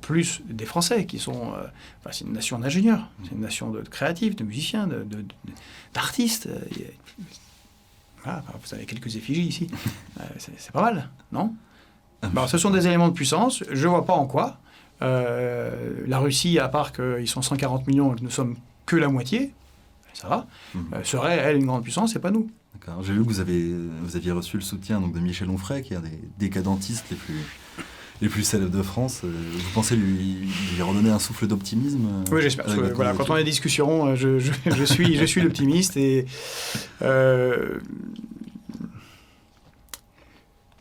[0.00, 1.52] plus des Français qui sont.
[2.10, 4.88] c'est une nation d'ingénieurs, c'est une nation de, créatifs, de musiciens,
[5.92, 6.48] d'artistes.
[6.48, 6.86] De,
[8.24, 9.66] vous avez quelques effigies ici.
[10.38, 11.54] c'est pas mal, non?
[12.32, 13.62] Bon, Ce sont des éléments de puissance.
[13.70, 14.58] Je ne vois pas en quoi.
[15.02, 19.08] Euh, la Russie, à part qu'ils sont 140 millions et que nous sommes que la
[19.08, 19.52] moitié,
[20.12, 20.84] ça va, mhm.
[20.94, 22.50] euh, serait, elle, une grande puissance et pas nous.
[22.74, 23.02] D'accord.
[23.02, 25.94] J'ai vu que vous, avez, vous aviez reçu le soutien donc, de Michel Onfray, qui
[25.94, 27.40] est un des décadentistes les plus,
[28.22, 29.22] les plus célèbres de France.
[29.24, 32.66] Euh, vous pensez lui, lui redonner un souffle d'optimisme Oui, j'espère.
[32.94, 36.26] Voilà, quand on a des discussions, je, je, je suis, je suis l'optimiste et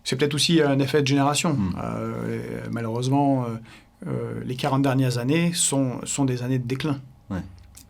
[0.04, 1.54] c'est peut-être aussi un effet de génération.
[1.54, 1.76] Hmm.
[1.82, 3.48] Euh, malheureusement, euh,
[4.08, 7.00] euh, les 40 dernières années sont, sont des années de déclin.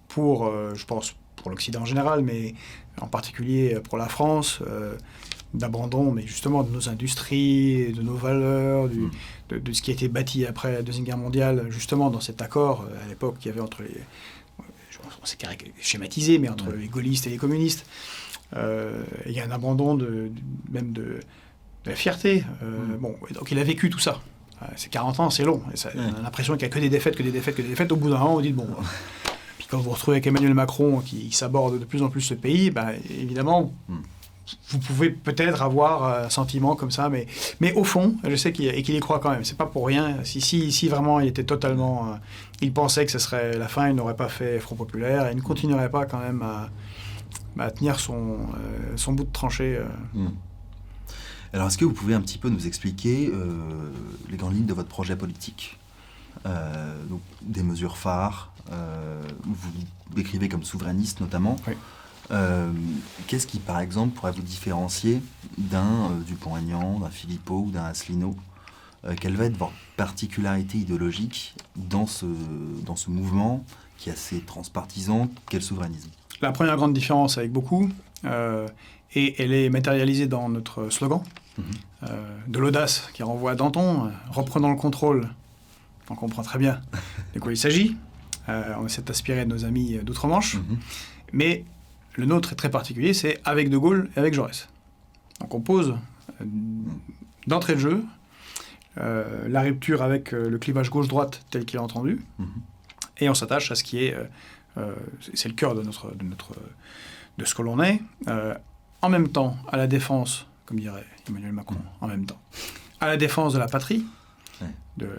[0.08, 2.54] Pour, je pense, pour l'Occident en général, mais
[3.02, 4.62] en particulier pour la France,
[5.54, 9.12] d'abandon, mais justement de nos industries, de nos valeurs, hmm.
[9.50, 12.86] de, ce qui a été bâti après la Deuxième Guerre mondiale, justement dans cet accord
[13.04, 14.02] à l'époque qu'il y avait entre les.
[15.22, 15.38] On s'est
[15.80, 17.86] schématisé, mais entre les gaullistes et les communistes.
[18.56, 20.32] Il y a un abandon de,
[20.72, 21.20] même de
[21.86, 22.44] de la fierté.
[22.64, 22.98] Euh, mm.
[22.98, 24.20] bon, donc il a vécu tout ça.
[24.62, 25.62] Euh, c'est 40 ans, c'est long.
[25.96, 27.92] on a l'impression qu'il n'y a que des défaites, que des défaites, que des défaites.
[27.92, 28.68] Au bout d'un an, on dit bon.
[29.58, 32.34] Puis quand vous vous retrouvez avec Emmanuel Macron qui, s'aborde de plus en plus ce
[32.34, 33.98] pays, bah, évidemment, mm.
[34.70, 37.28] Vous pouvez peut-être avoir un sentiment comme ça, mais,
[37.60, 39.44] mais au fond, je sais qu'il y croit quand même.
[39.44, 40.24] C'est pas pour rien.
[40.24, 42.08] Si, si, si, vraiment il était totalement.
[42.08, 42.16] Euh,
[42.62, 45.38] il pensait que ce serait la fin, il n'aurait pas fait Front Populaire, et il
[45.38, 48.38] ne continuerait pas quand même à, tenir son,
[48.96, 49.80] son bout de tranchée.
[50.14, 50.28] Mm.
[51.54, 53.92] Alors, est-ce que vous pouvez un petit peu nous expliquer euh,
[54.30, 55.78] les grandes lignes de votre projet politique?
[56.48, 59.72] Euh, donc, Des mesures phares, euh, vous
[60.16, 61.56] décrivez comme souverainiste notamment.
[63.28, 65.22] Qu'est-ce qui, par exemple, pourrait vous différencier
[65.58, 68.36] d'un Dupont-Aignan, d'un Philippot ou d'un Asselineau?
[69.20, 72.26] Quelle va être votre particularité idéologique dans ce,
[72.86, 73.64] dans ce mouvement
[73.98, 75.30] qui est assez transpartisan?
[75.50, 76.10] Quel souverainisme?
[76.42, 77.90] La première grande différence avec beaucoup,
[79.16, 81.22] et elle est matérialisée dans notre slogan,
[82.04, 85.30] euh, de l'audace qui renvoie à Danton, euh, reprenant le contrôle.
[86.10, 86.82] On comprend très bien
[87.34, 87.96] de quoi il s'agit.
[88.50, 90.56] Euh, on essaie d'inspirer de nos amis d'outre-Manche.
[90.56, 90.78] Mhm.
[91.32, 91.64] Mais
[92.16, 94.70] le nôtre est très particulier, c'est avec De Gaulle et avec Jaurès.
[95.40, 95.96] Donc on pose
[97.48, 98.04] d'entrée de jeu
[98.96, 102.48] la rupture avec le clivage gauche-droite tel qu'il est entendu, mhm.
[103.18, 104.16] et on s'attache à ce qui est,
[105.34, 106.54] c'est le cœur de notre, de notre,
[107.40, 108.00] de ce que l'on est,
[109.02, 112.40] en même temps à la défense comme dirait Emmanuel Macron, en même temps,
[113.00, 114.06] à la défense de la patrie,
[114.98, 115.10] de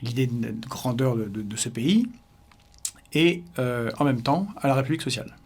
[0.00, 2.08] l'idée de, grandeur de, ce pays,
[3.12, 5.36] et euh, en même temps à la République sociale.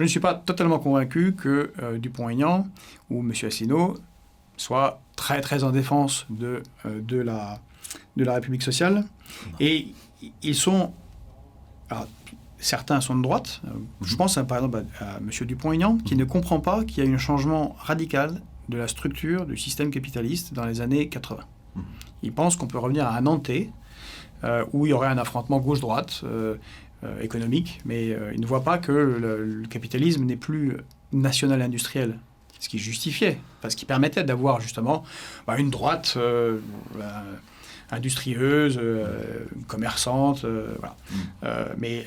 [0.00, 2.66] Je ne suis pas totalement convaincu que euh, Dupont-Aignan
[3.10, 3.32] ou M.
[3.42, 3.98] Asselineau
[4.56, 7.60] soient très très en défense de, euh, de, la,
[8.16, 9.04] de la République sociale.
[9.60, 9.88] Et
[10.42, 10.94] ils sont
[12.56, 13.60] certains sont de droite.
[13.66, 15.28] Euh, je pense par exemple à, M.
[15.46, 19.44] Dupont-Aignan, qui ne comprend pas qu'il y a eu un changement radical de la structure
[19.44, 21.42] du système capitaliste dans les années 80.
[21.74, 21.82] Mhm.
[22.22, 23.70] Il pense qu'on peut revenir à un Nantais,
[24.44, 26.56] euh, où il y aurait un affrontement gauche-droite euh,
[27.20, 30.76] économique, mais il ne voit pas que le, capitalisme n'est plus
[31.12, 32.18] national industriel,
[32.58, 35.02] ce qui justifiait, parce qu'il permettait d'avoir justement
[35.46, 36.18] bah, une droite
[37.90, 38.80] industrieuse,
[39.66, 40.96] commerçante, voilà.
[41.42, 41.74] Mhm.
[41.78, 42.04] mais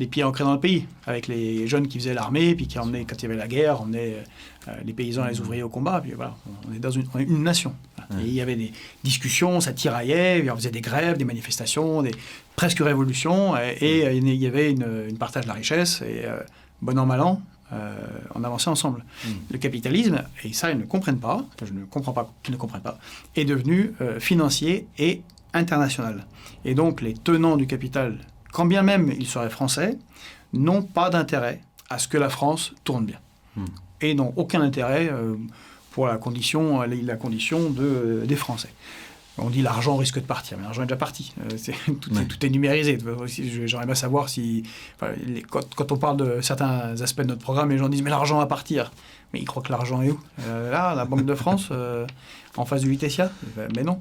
[0.00, 3.04] les pieds ancrés dans le pays, avec les jeunes qui faisaient l'armée, puis qui emmenaient,
[3.04, 4.24] quand il y avait la guerre, emmenaient
[4.68, 6.00] euh, les paysans et les ouvriers au combat.
[6.00, 6.34] Puis voilà,
[6.68, 7.74] on est dans une, une nation.
[8.20, 12.12] Et il y avait des discussions, ça tiraillait, on faisait des grèves, des manifestations, des
[12.56, 16.40] presque révolutions, et, il y avait une, partage de la richesse, et euh,
[16.82, 17.94] bon an, mal an, euh,
[18.34, 19.04] on avançait ensemble.
[19.24, 19.28] Mm.
[19.50, 22.82] Le capitalisme, et ça ils ne comprennent pas, je ne comprends pas qu'ils ne comprennent
[22.82, 22.98] pas,
[23.36, 26.26] est devenu financier et international.
[26.64, 28.18] Et donc les tenants du capital
[28.54, 29.98] quand bien même ils seraient français,
[30.54, 33.18] n'ont pas d'intérêt à ce que la France tourne bien.
[34.00, 35.36] Et n'ont aucun intérêt euh,
[35.94, 38.70] pour la condition, la condition de, euh, des Français.
[39.38, 41.32] On dit l'argent risque de partir, mais l'argent est déjà parti.
[41.40, 41.92] Euh,
[42.28, 42.98] tout, est, numérisé.
[43.66, 44.62] J'aimerais bien savoir si,
[45.50, 48.46] quand, on parle de certains aspects de notre programme, les gens disent mais l'argent va
[48.46, 48.92] partir.
[49.32, 50.20] Mais ils croient que l'argent est où?
[50.46, 51.72] Là, la Banque de France,
[52.56, 53.32] en face du Lutetia
[53.74, 54.00] Mais non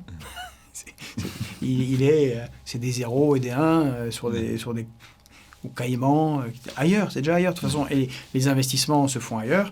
[1.62, 4.88] il, est, euh, c'est des zéros et des 1 euh, sur des, sur des
[5.64, 9.38] ou Caïmans, euh, ailleurs, c'est déjà ailleurs de toute façon, et les investissements se font
[9.38, 9.72] ailleurs.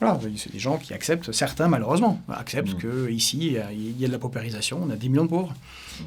[0.00, 3.08] Voilà, c'est des gens qui acceptent, certains malheureusement, acceptent Mmh.
[3.08, 3.52] qu'ici, il
[4.00, 5.54] y a- de la paupérisation, on a 10 millions de pauvres,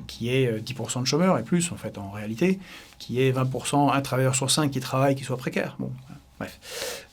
[0.06, 2.60] qui est euh, 10% de chômeurs et plus, en fait, en réalité,
[2.99, 5.75] qui est 20%, un travailleur sur 5 qui travaille, qui soit précaire.
[5.80, 5.91] Bon,
[6.39, 6.60] bref.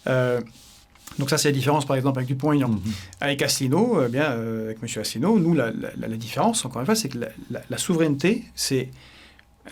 [0.06, 0.40] Euh,
[1.18, 2.68] donc ça, c'est la différence, par exemple, avec Dupont-Aignan.
[2.68, 2.80] Mhm.
[3.22, 5.00] Avec Asselineau, eh bien, euh, avec M.
[5.00, 7.18] Asselineau, nous, la, la- la différence, encore une fois, c'est que
[7.50, 8.90] la, souveraineté, c'est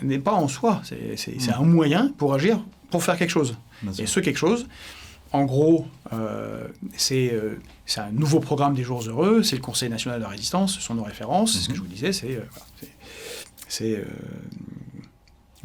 [0.01, 1.61] n'est pas en soi, c'est Mm.
[1.61, 3.55] un moyen pour agir, pour faire quelque chose.
[3.83, 4.03] Bien sûr.
[4.03, 4.65] Et ce quelque chose,
[5.35, 9.89] en gros, euh, c'est euh, c'est un nouveau programme des Jours Heureux, c'est le Conseil
[9.89, 11.77] national de la résistance, ce sont nos références, c'est ce que Mhm.
[11.77, 12.11] je vous disais,
[13.67, 14.03] c'est euh,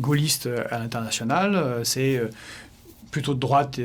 [0.01, 2.21] gaulliste à l'international, c'est
[3.11, 3.81] plutôt de droite,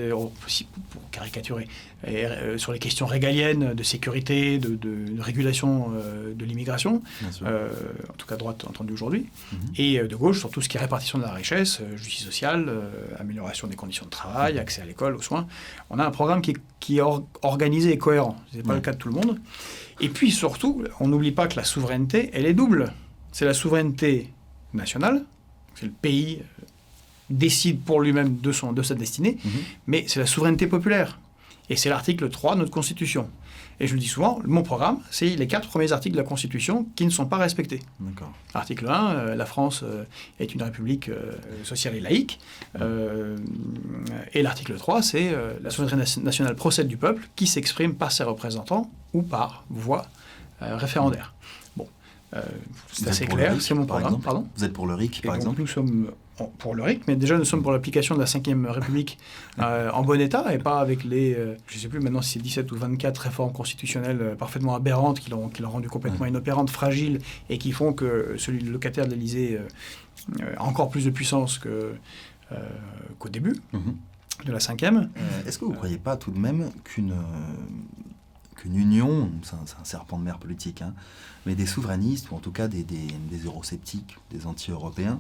[0.45, 1.67] aussi pour caricaturer,
[2.05, 7.01] et, euh, sur les questions régaliennes de sécurité, de, de- de régulation euh, de l'immigration,
[7.43, 7.69] euh,
[8.09, 9.59] en tout cas droite entendue aujourd'hui, Mhm.
[9.77, 12.69] et de gauche sur tout ce qui est répartition de la richesse, justice sociale,
[13.17, 15.47] amélioration des conditions de travail, accès à l'école, aux soins.
[15.89, 18.37] On a un programme qui est, qui est or- organisé et cohérent.
[18.51, 19.39] Ce n'est pas le cas de tout le monde.
[20.01, 22.93] Et puis surtout, on n'oublie pas que la souveraineté, elle est double.
[23.31, 24.31] C'est la souveraineté
[24.73, 25.23] nationale,
[25.75, 26.41] c'est le pays
[27.29, 29.51] décide pour lui-même de, son, de sa destinée, Mhm.
[29.87, 31.19] mais c'est la souveraineté populaire.
[31.69, 33.27] Et c'est l'article 3 de notre Constitution.
[33.79, 36.85] Et je le dis souvent, mon programme, c'est les quatre premiers articles de la Constitution
[36.95, 37.81] qui ne sont pas respectés.
[38.53, 40.03] Article 1, euh, la France euh,
[40.39, 41.33] est une république euh,
[41.63, 42.39] sociale et laïque.
[44.33, 48.23] Et l'article 3, c'est la souveraineté nation- nationale procède du peuple qui s'exprime par ses
[48.23, 50.05] représentants ou par voie
[50.61, 51.33] référendaire.
[51.75, 51.87] Bon,
[52.91, 54.21] c'est assez clair, c'est mon programme.
[54.21, 56.11] Pardon Vous êtes pour le RIC, par exemple nous sommes
[56.57, 59.17] pour le RIC, mais déjà nous sommes pour l'application de la 5e République
[59.59, 62.31] euh, en bon état et pas avec les, euh, je ne sais plus maintenant si
[62.33, 66.25] c'est 17 ou 24 réformes constitutionnelles euh, parfaitement aberrantes qui l'ont qui l'ont rendu complètement
[66.25, 67.19] inopérante, fragile
[67.49, 71.09] et qui font que celui le locataire de l'Élysée euh, euh, a encore plus de
[71.09, 71.93] puissance que,
[72.51, 72.55] euh,
[73.17, 73.95] qu'au début Mhm.
[74.45, 74.97] de la 5e.
[74.97, 77.15] Euh, Est-ce que vous ne croyez pas tout de même qu'une euh,
[78.57, 80.93] qu'une union, c'est un, c'est un serpent de mer politique, hein,
[81.45, 85.19] mais des souverainistes, ou en tout cas des, des, des eurosceptiques, des anti-européens,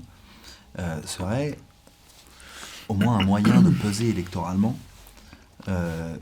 [0.79, 1.57] euh, serait
[2.89, 4.75] au moins un moyen de peser électoralement
[5.67, 6.15] euh,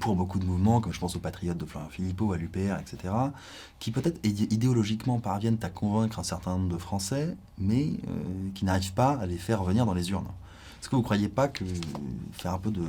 [0.00, 3.14] pour beaucoup de mouvements, comme je pense aux patriotes de Florian Philippot, à l'UPR, etc.,
[3.78, 8.64] qui peut-être idé- idéologiquement parviennent à convaincre un certain nombre de Français, mais euh, qui
[8.64, 10.26] n'arrivent pas à les faire venir dans les urnes.
[10.80, 11.64] Est-ce que vous ne croyez pas que
[12.32, 12.84] faire un peu de.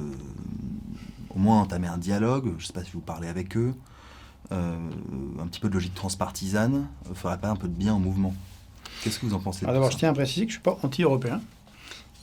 [1.36, 3.74] au moins entamer un dialogue, je ne sais pas si vous parlez avec eux,
[4.52, 8.34] un petit peu de logique transpartisane, ne ferait pas un peu de bien au mouvement?
[9.04, 10.78] Qu'est-ce que vous en pensez Alors je tiens à préciser que je ne suis pas
[10.84, 11.42] anti-européen.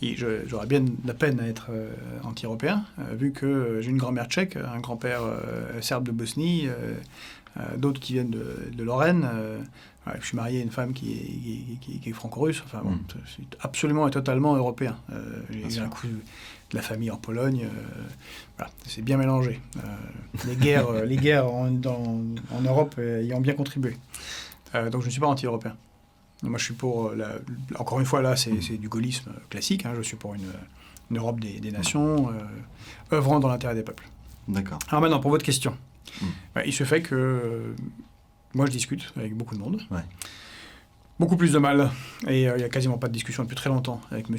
[0.02, 1.88] Et J'aurais bien de la peine à être euh,
[2.24, 6.68] anti-européen, euh, vu que euh, j'ai une grand-mère tchèque, un grand-père euh, serbe de Bosnie,
[7.78, 9.22] d'autres qui viennent de, de Lorraine.
[10.06, 12.62] ouais, je suis marié à une femme qui est, qui, qui- qui est franco-russe.
[12.66, 13.00] Enfin bon, Mm.
[13.24, 14.96] je suis absolument et totalement européen.
[15.50, 17.68] J'ai eu un coup de la famille en Pologne.
[18.58, 19.60] voilà, c'est bien mélangé.
[20.46, 23.96] Les guerres, les guerres en, dans- en Europe y ont bien contribué.
[24.74, 25.76] Donc je ne suis pas anti-européen.
[26.48, 29.86] Moi, je suis pour, euh, la- encore une fois, là, c'est du gaullisme classique.
[29.86, 30.42] hein, je suis pour une,
[31.10, 34.06] une Europe des, des nations, euh, œuvrant dans l'intérêt des peuples.
[34.48, 34.78] D'accord.
[34.88, 35.76] Alors maintenant, pour votre question.
[36.20, 36.24] Mm.
[36.56, 37.74] Ouais, il se fait que euh,
[38.54, 39.80] moi, je discute avec beaucoup de monde.
[39.90, 40.00] Ouais.
[41.18, 41.90] Beaucoup plus de mal.
[42.26, 44.36] Et euh, il n'y a quasiment pas de discussion depuis très longtemps avec M.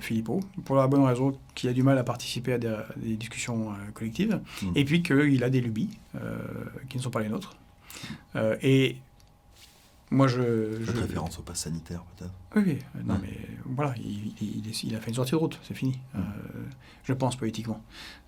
[0.00, 3.16] Philippot, pour la bonne raison qu'il a du mal à participer à des, à des
[3.16, 4.66] discussions collectives, Mm.
[4.76, 5.88] et puis qu'il a des lubies
[6.88, 7.56] qui ne sont pas les nôtres.
[8.62, 8.96] Et
[10.10, 10.82] moi, je...
[10.82, 12.78] Je- référence au pass sanitaire, peut-être oui, oui.
[12.96, 15.98] euh, Non, mais voilà, il, il- a fait une sortie de route, c'est fini.
[16.16, 16.20] Euh,
[17.04, 17.82] je pense politiquement.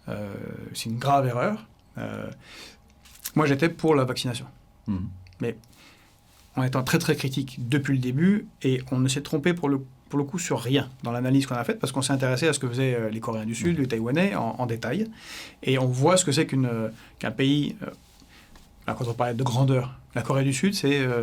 [0.08, 0.34] Euh,
[0.74, 1.66] c'est une grave erreur.
[1.98, 2.30] Euh,
[3.34, 4.46] moi, j'étais pour la vaccination,
[4.86, 5.08] Mhm.
[6.56, 9.80] en étant très très critique depuis le début, et on ne s'est trompé pour le,
[10.08, 12.52] pour le coup sur rien dans l'analyse qu'on a faite, parce qu'on s'est intéressé à
[12.52, 15.08] ce que faisaient euh, les Coréens du Sud, les Taïwanais, en, en détail,
[15.62, 16.88] et on voit ce que c'est euh,
[17.18, 17.86] qu'un pays, euh,
[18.86, 21.22] là, quand on parlait de grandeur, la Corée du Sud, c'est euh,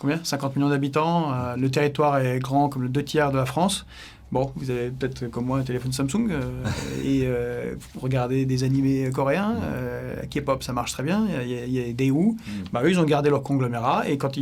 [0.00, 0.18] combien?
[0.22, 3.86] 50 millions d'habitants, euh, le territoire est grand comme le deux tiers de la France.
[4.32, 6.40] Bon, vous avez peut-être comme moi un téléphone Samsung euh,
[7.04, 11.58] et euh, vous regardez des animés coréens, euh, K-pop ça marche très bien, il y
[11.58, 12.36] a- y, y des Who.
[12.72, 14.36] Bah, eux, ils ont gardé leur conglomérat et quand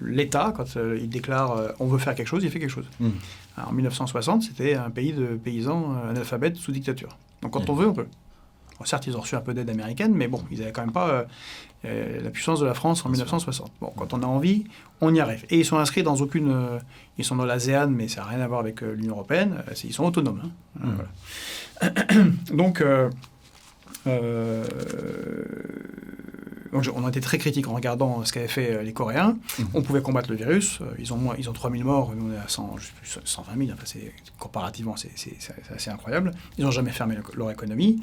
[0.00, 2.88] l'État, quand il déclare on veut faire quelque chose, il fait quelque chose.
[3.56, 7.18] Alors, en 1960, c'était un pays de paysans analphabètes sous dictature.
[7.42, 8.06] Donc quand on veut, on peut.
[8.78, 10.92] Bon, certes, ils ont reçu un peu d'aide américaine, mais bon, ils n'avaient quand même
[10.92, 11.24] pas euh,
[11.84, 13.26] euh, la puissance de la France en Bien sûr.
[13.26, 13.70] 1960.
[13.80, 14.64] Bon, quand on a envie,
[15.00, 15.44] on y arrive.
[15.50, 16.50] Et ils sont inscrits dans aucune.
[16.50, 16.78] euh,
[17.18, 19.62] ils sont dans l'ASEAN, mais ça n'a rien à voir avec euh, l'Union européenne.
[19.84, 20.42] Ils sont autonomes.
[20.82, 20.90] hein.
[21.80, 22.24] Voilà.
[22.52, 22.82] Donc.
[26.94, 29.36] on a été très critique en regardant ce qu'avaient fait les Coréens.
[29.58, 29.68] Mhm.
[29.74, 30.80] On pouvait combattre le virus.
[30.98, 33.18] Ils ont, moins, ils ont 3000 morts, nous on est à 100, je sais plus,
[33.24, 33.70] 120 000.
[33.72, 33.98] Enfin,
[34.38, 35.10] comparativement, c'est,
[35.74, 36.32] assez incroyable.
[36.56, 38.00] Ils n'ont jamais fermé le- leur économie.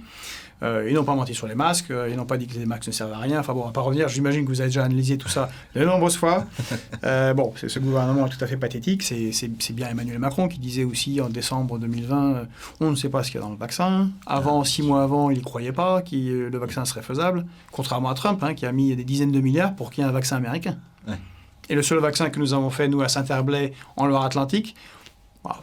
[0.64, 1.92] Euh, ils n'ont pas menti sur les masques.
[1.92, 3.40] euh, ils n'ont pas dit que les masques ne servent à rien.
[3.40, 4.08] Enfin bon, on va pas revenir.
[4.08, 6.46] J'imagine que vous avez déjà analysé tout ça de nombreuses fois.
[7.04, 9.04] Euh, bon, ce gouvernement est tout à fait pathétique.
[9.04, 12.46] C'est, bien Emmanuel Macron qui disait aussi en décembre 2020 euh,
[12.80, 14.10] on ne sait pas ce qu'il y a dans le vaccin.
[14.26, 17.46] Avant, six mois avant, il n'y croyait pas que le vaccin serait faisable.
[17.72, 20.10] Contrairement à Trump, hein, qui a mis des dizaines de milliards pour qu'il y ait
[20.10, 20.78] un vaccin américain.
[21.08, 21.20] Ouais.
[21.70, 24.76] Et le seul vaccin que nous avons fait, nous, à Saint-Herblaye, en Loire-Atlantique,
[25.44, 25.62] bah,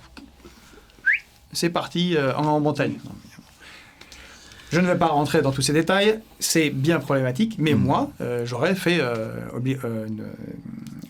[1.53, 2.95] c'est parti euh, en, en montagne.
[4.73, 7.79] Je ne vais pas rentrer dans tous ces détails, c'est bien problématique, mais Mm.
[7.79, 10.25] moi, euh, j'aurais fait euh, obli- euh, une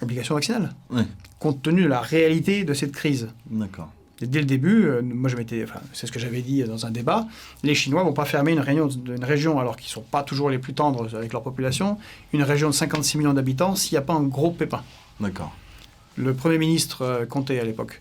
[0.03, 1.05] obligation vaccinale, Ouais.
[1.39, 3.29] compte tenu de la réalité de cette crise.
[3.51, 3.89] D'accord.
[4.21, 7.27] Dès le début, moi je m'étais, enfin, c'est ce que j'avais dit dans un débat,
[7.65, 10.59] les Chinois vont pas fermer une, réunion, une région, alors qu'ils sont pas toujours les
[10.59, 11.99] plus tendres avec leur population,
[12.33, 14.83] une région de 56 millions d'habitants s'il n'y a pas un gros pépin.
[15.21, 15.53] D'accord.
[16.17, 18.01] Le Premier ministre Conte à l'époque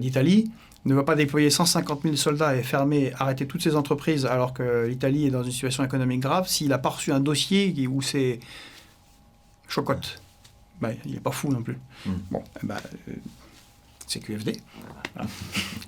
[0.00, 0.50] d'Italie
[0.84, 4.86] ne va pas déployer 150 000 soldats et fermer, arrêter toutes ces entreprises alors que
[4.86, 8.40] l'Italie est dans une situation économique grave s'il n'a pas reçu un dossier où c'est
[9.68, 10.20] chocotte.
[10.80, 11.78] Ben, il n'est pas fou non plus.
[12.06, 12.10] Mm.
[12.30, 12.76] Bon, eh ben,
[13.08, 13.12] euh,
[14.06, 14.52] c'est QFD.
[15.14, 15.28] Voilà.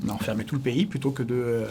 [0.05, 1.67] On a enfermé tout le pays plutôt que de euh,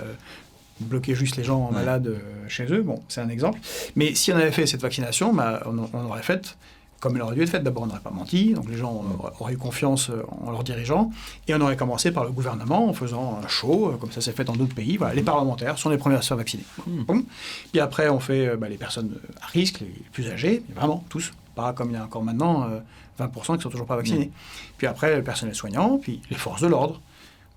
[0.80, 1.74] bloquer juste les gens Ouais.
[1.74, 2.82] malades euh, chez eux.
[2.82, 3.60] Bon, c'est un exemple.
[3.96, 6.58] Mais si on avait fait cette vaccination, ben, on, on aurait fait
[7.00, 7.64] comme elle aurait dû être faite.
[7.64, 9.04] D'abord, on n'aurait pas menti, donc les gens
[9.40, 11.12] auraient- eu confiance euh, en leurs dirigeants,
[11.48, 14.34] et on aurait commencé par le gouvernement en faisant un show, euh, comme ça s'est
[14.34, 14.98] fait dans d'autres pays.
[14.98, 16.64] Voilà, les parlementaires sont les premiers à se faire vacciner.
[16.86, 17.04] Mm.
[17.04, 17.24] Boum.
[17.72, 21.32] Puis après, on fait euh, bah, les personnes à risque, les plus mais vraiment tous,
[21.56, 22.80] pas comme il y a encore maintenant euh,
[23.20, 24.32] 20% qui sont toujours pas vaccinés.
[24.78, 27.02] Puis après, le personnel soignant, puis les forces de l'ordre.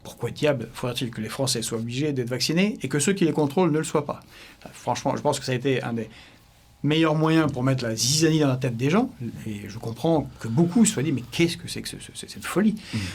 [0.02, 3.32] Pourquoi diable faudrait-il que les Français soient obligés d'être vaccinés et que ceux qui les
[3.32, 4.18] contrôlent ne le soient pas?
[4.72, 6.10] Franchement, je pense que ça a été un des
[6.82, 9.10] meilleurs moyens pour mettre la zizanie dans la tête des gens.
[9.46, 12.26] Et je comprends que beaucoup se soient dit, mais qu'est-ce que c'est que ce- ce-
[12.26, 12.74] cette folie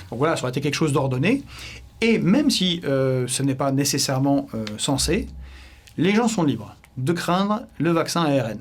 [0.09, 1.43] Donc voilà, ça aurait été quelque chose d'ordonné.
[2.01, 5.27] Et même si euh, ce n'est pas nécessairement euh, censé,
[5.97, 8.59] les gens sont libres de craindre le vaccin ARN.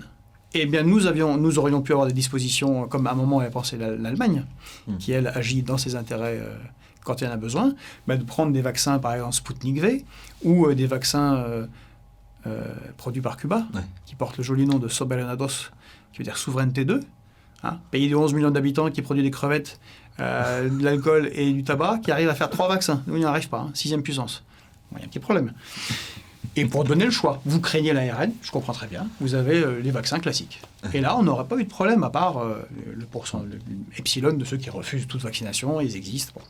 [0.54, 3.50] Eh bien, nous, avions, nous aurions pu avoir des dispositions, comme à un moment avait
[3.50, 4.44] pensé la- l'Allemagne,
[4.86, 4.96] Mm.
[4.98, 6.54] qui, elle, agit dans ses intérêts euh,
[7.04, 7.74] quand il y en a besoin,
[8.06, 10.04] bah, de prendre des vaccins, par exemple Sputnik V,
[10.44, 11.36] ou euh, des vaccins
[12.46, 12.62] euh,
[12.96, 13.80] produits par Cuba, Ouais.
[14.06, 15.70] qui portent le joli nom de Soberanados,
[16.12, 17.00] qui veut dire souveraineté 2.
[17.62, 19.80] Hein, pays de 11 millions d'habitants qui produit des crevettes,
[20.20, 23.02] euh, de l'alcool et du tabac, qui arrive à faire trois vaccins.
[23.06, 24.44] Nous, on n'y arrive pas, hein, sixième puissance.
[24.92, 25.52] Bon, Il y a un petit problème.
[26.54, 29.80] Et pour donner le choix, vous craignez l'ARN, je comprends très bien, vous avez euh,
[29.80, 30.60] les vaccins classiques.
[30.94, 32.62] Et là, on n'aurait pas eu de problème à part euh,
[32.94, 33.58] le pourcent, le,
[33.98, 36.32] epsilon de ceux qui refusent toute vaccination, ils existent.
[36.36, 36.42] Bon,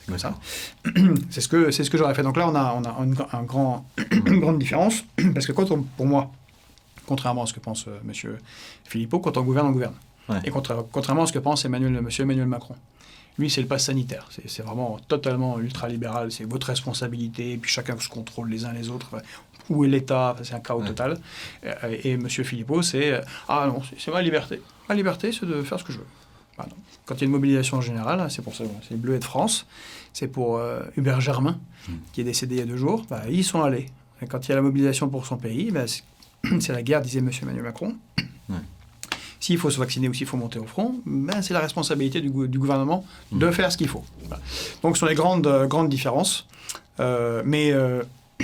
[0.00, 0.34] c'est comme ça.
[1.30, 2.22] C'est ce que, c'est ce que j'aurais fait.
[2.22, 2.88] Donc là, on a, on a
[3.34, 3.84] un, un grand,
[4.26, 6.30] une grande différence, parce que quand on- pour moi,
[7.06, 8.38] contrairement à ce que pense euh, Monsieur
[8.84, 9.94] Philippot, quand on gouverne, on gouverne.
[10.28, 10.36] Ouais.
[10.44, 12.76] Et contra- contrairement à ce que pense Emmanuel, Monsieur Emmanuel Macron.
[13.38, 14.28] Lui, c'est le pass sanitaire.
[14.46, 16.30] C'est vraiment totalement ultralibéral.
[16.30, 17.52] C'est votre responsabilité.
[17.52, 19.06] Et puis chacun se contrôle les uns les autres.
[19.12, 19.22] Enfin,
[19.70, 20.36] où est l'État?
[20.42, 20.86] C'est un chaos Ouais.
[20.88, 21.18] total.
[21.64, 24.60] Euh, Et, Monsieur Philippot, c'est euh, ah non, c'est- ma liberté.
[24.88, 26.06] Ma liberté, c'est de faire ce que je veux.
[26.58, 26.66] Ah.
[27.06, 29.66] Quand il y a une mobilisation générale, c'est pour ça, c'est les Bleuets de France,
[30.12, 31.92] c'est pour euh, Hubert Germain, Mm.
[32.12, 33.86] qui est décédé il y a deux jours, bah, ils sont allés.
[34.20, 37.18] Et quand il y a la mobilisation pour son pays, bah, c'est la guerre, disait
[37.20, 37.30] M.
[37.42, 37.96] Emmanuel Macron.
[39.44, 42.30] S'il faut se vacciner ou s'il faut monter au front, ben, c'est la responsabilité du,
[42.30, 43.52] gou- du gouvernement de Mm.
[43.52, 44.04] faire ce qu'il faut.
[44.28, 44.40] Voilà.
[44.82, 46.46] Donc ce sont les grandes, euh, grandes différences.
[47.00, 47.72] Euh, mais...
[47.72, 48.02] euh,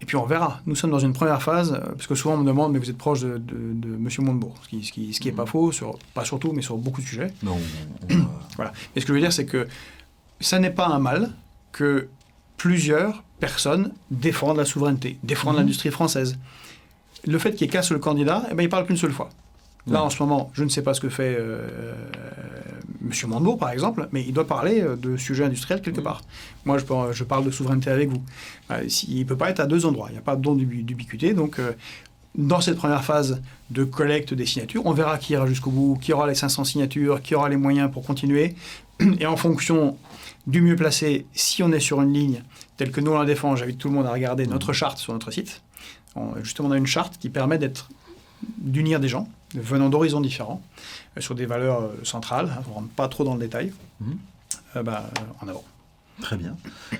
[0.00, 0.60] Et puis on verra.
[0.66, 2.98] Nous sommes dans une première phase, parce que souvent on me demande, mais vous êtes
[2.98, 4.08] proche de, de, de M.
[4.20, 6.52] Montebourg, ce qui n'est ce qui, ce qui est pas faux, sur, pas sur tout,
[6.52, 7.32] mais sur beaucoup de sujets.
[7.42, 7.58] Mais on-
[8.14, 8.72] on va- Voilà.
[8.94, 9.66] Et ce que je veux dire, c'est que
[10.40, 11.30] ça n'est pas un mal
[11.72, 12.08] que
[12.56, 15.60] plusieurs personnes défendent la souveraineté, défendent Mhm.
[15.60, 16.38] l'industrie française.
[17.26, 19.28] Le fait qu'il y ait qu'un seul candidat, eh ben, il parle qu'une seule fois.
[19.88, 21.92] Là, en ce moment, je ne sais pas ce que fait euh,
[23.04, 23.10] M.
[23.28, 26.02] Montebourg, par exemple, mais il doit parler euh, de sujets industriels quelque Oui.
[26.02, 26.22] part.
[26.64, 28.20] Moi, je, parle de souveraineté avec vous.
[28.72, 30.08] Euh, si- il ne peut pas être à deux endroits.
[30.10, 31.34] Il n'y a pas d'ubiquité.
[31.34, 31.72] Donc, euh,
[32.34, 36.12] dans cette première phase de collecte des signatures, on verra qui ira jusqu'au bout, qui
[36.12, 38.56] aura les 500 signatures, qui aura les moyens pour continuer.
[39.20, 39.96] Et en fonction
[40.48, 42.42] du mieux placé, si on est sur une ligne
[42.76, 45.12] telle que nous on la défend, j'invite tout le monde à regarder notre charte sur
[45.12, 45.62] notre site.
[46.16, 47.88] On- justement, on a une charte qui permet d'être
[48.58, 50.60] d'unir des gens venant d'horizons différents
[51.16, 52.50] euh, sur des valeurs euh, centrales.
[52.66, 53.72] on ne rentre pas trop dans le détail.
[54.00, 54.18] Mhm.
[54.76, 55.64] Euh, bah, euh, en avant.
[56.20, 56.56] Très bien.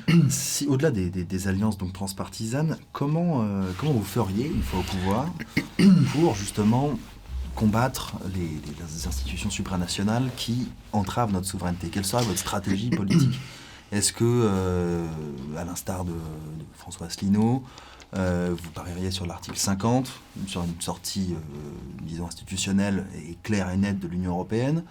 [0.29, 4.81] Si, au-delà des, des- des alliances donc transpartisanes, comment, euh, comment vous feriez, une fois
[4.81, 5.27] au pouvoir,
[6.13, 6.99] pour justement
[7.55, 11.89] combattre les, les- les institutions supranationales qui entravent notre souveraineté?
[11.89, 13.39] Quelle serait votre stratégie politique?
[13.93, 15.07] Est-ce que, euh,
[15.57, 16.13] à l'instar de,
[16.75, 17.63] François Asselineau,
[18.13, 20.11] vous parieriez sur l'article 50,
[20.47, 21.35] sur une sortie,
[22.03, 24.85] disons, institutionnelle et claire et nette de l'Union européenne,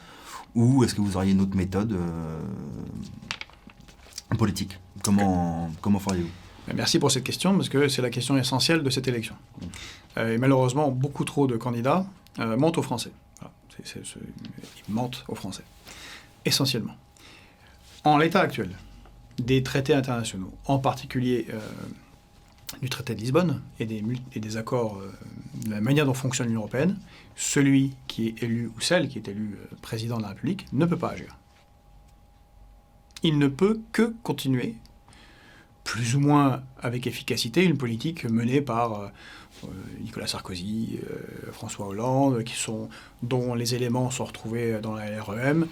[0.54, 1.98] ou est-ce que vous auriez une autre méthode
[4.38, 4.78] politique?
[5.04, 6.30] Comment, comment feriez-vous?
[6.74, 9.36] Merci pour cette question, parce que c'est la question essentielle de cette élection.
[10.18, 12.06] Euh, et malheureusement, beaucoup trop de candidats
[12.40, 13.12] euh, mentent aux Français.
[13.80, 15.64] ils mentent aux Français,
[16.44, 16.96] essentiellement.
[18.06, 18.70] En l'état actuel
[19.38, 21.60] des traités internationaux, en particulier euh,
[22.82, 25.02] du traité de Lisbonne et des, accords,
[25.66, 26.98] de la manière dont fonctionne l'Union européenne,
[27.36, 30.98] celui qui est élu ou celle qui est élue président de la République ne peut
[30.98, 31.36] pas agir.
[33.24, 34.76] Il ne peut que continuer
[35.86, 39.08] plus ou moins avec efficacité une politique menée par euh,
[39.64, 39.68] euh,
[40.02, 42.90] Nicolas Sarkozy, euh, François Hollande, qui sont,
[43.22, 45.68] dont les éléments sont retrouvés dans la REM,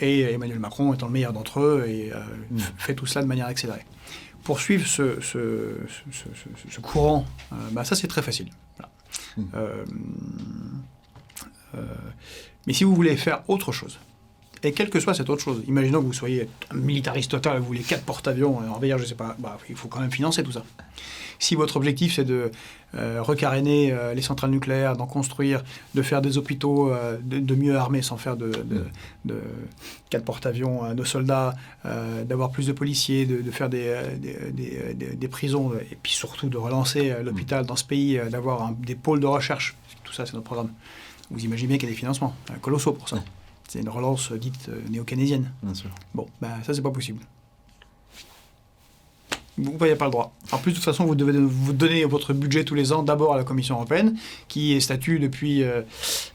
[0.00, 2.12] et Emmanuel Macron étant le meilleur d'entre eux et
[2.50, 2.58] mm.
[2.78, 3.84] fait tout cela de manière accélérée.
[4.42, 7.26] Poursuivre ce, ce, courant,
[7.72, 8.48] bah ça c'est très facile.
[9.36, 9.42] Mm.
[12.66, 13.98] mais si vous voulez faire autre chose,
[14.62, 17.66] et quelle que soit cette autre chose, imaginons que vous soyez un militariste total, vous
[17.66, 20.52] voulez quatre porte-avions en VR, je sais pas, bah, il faut quand même financer tout
[20.52, 20.64] ça.
[21.38, 22.50] Si votre objectif c'est de
[22.94, 25.62] euh, recaréner euh, les centrales nucléaires, d'en construire,
[25.94, 28.50] de faire des hôpitaux euh, de, mieux armés sans faire de,
[29.24, 29.40] de,
[30.08, 31.54] quatre porte-avions à nos soldats,
[32.24, 37.66] d'avoir plus de policiers, de, faire des, des, prisons, et puis surtout de relancer l'hôpital
[37.66, 40.70] dans ce pays, d'avoir des pôles de recherche, tout ça c'est notre programme.
[41.30, 43.22] Vous imaginez qu'il y a des financements colossaux pour ça.
[43.68, 45.52] C'est une relance dite euh, néo-keynésienne.
[45.62, 45.90] Bien sûr.
[46.14, 47.20] Bon, ben, ça, c'est pas possible.
[49.58, 50.32] Vous n'avez pas le droit.
[50.52, 53.34] En plus, de toute façon, vous devez vous donner votre budget tous les ans d'abord
[53.34, 54.16] à la Commission européenne,
[54.46, 55.82] qui est statue depuis euh,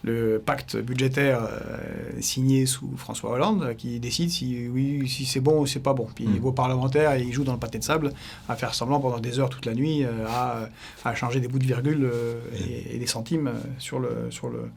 [0.03, 1.77] le pacte budgétaire euh,
[2.19, 6.09] signé sous François Hollande, qui décide si oui, si c'est bon ou c'est pas bon.
[6.13, 6.39] Puis mm.
[6.39, 8.11] vos parlementaires, ils jouent dans le pâté de sable
[8.49, 10.67] à faire semblant pendant des heures toute la nuit à,
[11.05, 12.11] à, changer des bouts de virgule
[12.53, 14.69] et, et, des centimes sur le sur le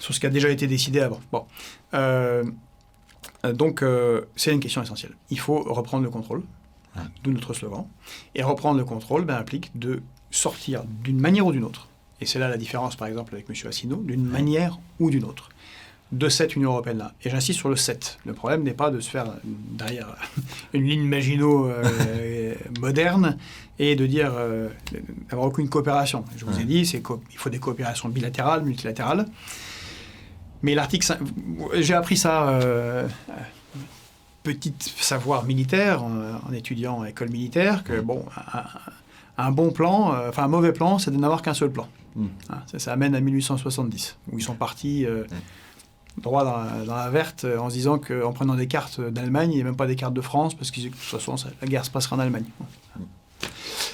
[0.00, 1.20] sur ce qui a déjà été décidé avant.
[1.30, 1.44] Bon.
[1.94, 2.42] Euh,
[3.44, 5.12] donc, euh, c'est une question essentielle.
[5.30, 6.42] Il faut reprendre le contrôle,
[7.22, 7.86] d'où notre slogan.
[8.34, 11.88] Et reprendre le contrôle ben, implique de sortir d'une manière ou d'une autre.
[12.20, 13.54] Et c'est là la différence, par exemple, avec M.
[13.68, 15.50] Assino, d'une manière ou d'une autre,
[16.12, 17.14] de cette Union européenne-là.
[17.22, 18.18] Et j'insiste sur le 7.
[18.26, 20.16] Le problème n'est pas de se faire derrière
[20.74, 23.38] une ligne Maginot euh, moderne
[23.78, 24.32] et de dire
[25.30, 26.24] d'avoir aucune coopération.
[26.36, 29.26] Je vous ai dit, il faut des coopérations bilatérales, multilatérales.
[30.62, 31.18] Mais l'article 5,
[31.74, 33.08] j'ai appris ça, euh,
[34.42, 38.24] petit savoir militaire, en, étudiant à l'école militaire, que bon,
[39.38, 41.88] un, bon plan, euh, enfin un mauvais plan, c'est de n'avoir qu'un seul plan.
[42.14, 42.26] Hmm.
[42.50, 45.24] Hein, ça, amène à 1870, où ils sont partis euh,
[46.18, 49.64] droit dans la, verte en se disant qu'en prenant des cartes d'Allemagne, il n'y a
[49.64, 52.16] même pas des cartes de France, parce que de toute façon, la guerre se passera
[52.16, 52.44] en Allemagne.
[52.96, 53.04] Hmm.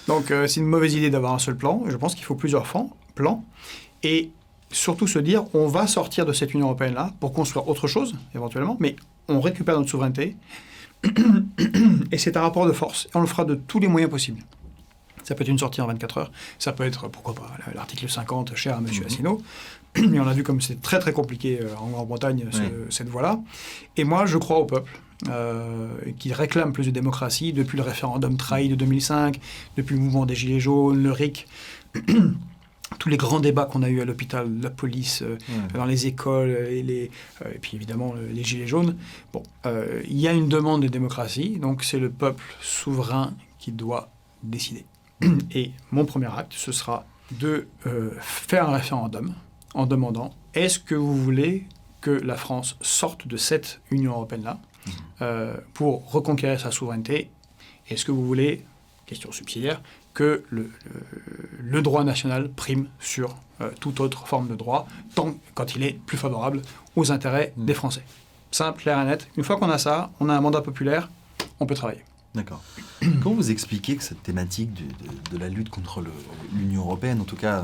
[0.09, 1.83] Donc c'est une mauvaise idée d'avoir un seul plan.
[1.89, 2.65] Je pense qu'il faut plusieurs
[3.15, 3.45] plans.
[4.05, 4.31] Et
[4.71, 8.77] surtout se dire on va sortir de cette Union européenne-là pour construire autre chose, éventuellement,
[8.81, 8.97] mais
[9.29, 10.37] on récupère notre souveraineté.
[12.13, 13.07] et c'est un rapport de force.
[13.07, 14.41] Et on le fera de tous les moyens possibles.
[15.25, 18.55] Ça peut être une sortie en 24 heures, ça peut être, pourquoi pas, l'article 50,
[18.55, 18.85] cher à M.
[18.85, 19.07] Mhm.
[19.07, 19.43] Assino.
[20.09, 22.45] Mais on a vu comme c'est très très compliqué euh, en Grande-Bretagne,
[22.91, 23.41] cette voie-là.
[23.97, 25.01] Et moi, je crois au peuple.
[25.31, 25.89] Euh,
[26.19, 29.41] qui réclame plus de démocratie depuis le référendum trahi de 2005,
[29.79, 31.47] depuis le mouvement des Gilets jaunes, le RIC.
[32.99, 35.39] tous les grands débats qu'on a eu à l'hôpital, la police, euh,
[35.75, 37.11] dans les écoles, et, les,
[37.45, 38.97] euh, et puis évidemment les gilets jaunes.
[39.33, 43.73] Bon, euh, il y a une demande de démocratie, donc c'est le peuple souverain qui
[43.73, 44.11] doit
[44.43, 44.85] décider.
[45.51, 47.67] Et mon premier acte, ce sera de
[48.21, 49.35] faire un référendum
[49.75, 51.65] en demandant est-ce que vous voulez
[52.03, 54.61] que la France sorte de cette Union européenne-là
[55.21, 55.25] mmh.
[55.73, 57.31] pour reconquérir sa souveraineté?
[57.89, 58.65] Est-ce que vous voulez,
[59.07, 59.81] question subsidiaire,
[60.17, 65.85] que le, droit national prime sur euh, toute autre forme de droit, tant quand il
[65.85, 66.63] est plus favorable
[66.97, 68.03] aux intérêts des Français.
[68.51, 69.29] Simple, clair et net.
[69.37, 71.11] Une fois qu'on a ça, on a un mandat populaire,
[71.61, 72.03] on peut travailler.
[72.35, 72.63] D'accord.
[73.23, 74.71] Comment vous expliquez que cette thématique
[75.31, 76.03] de, la lutte contre
[76.55, 77.63] l'Union européenne, en tout cas euh,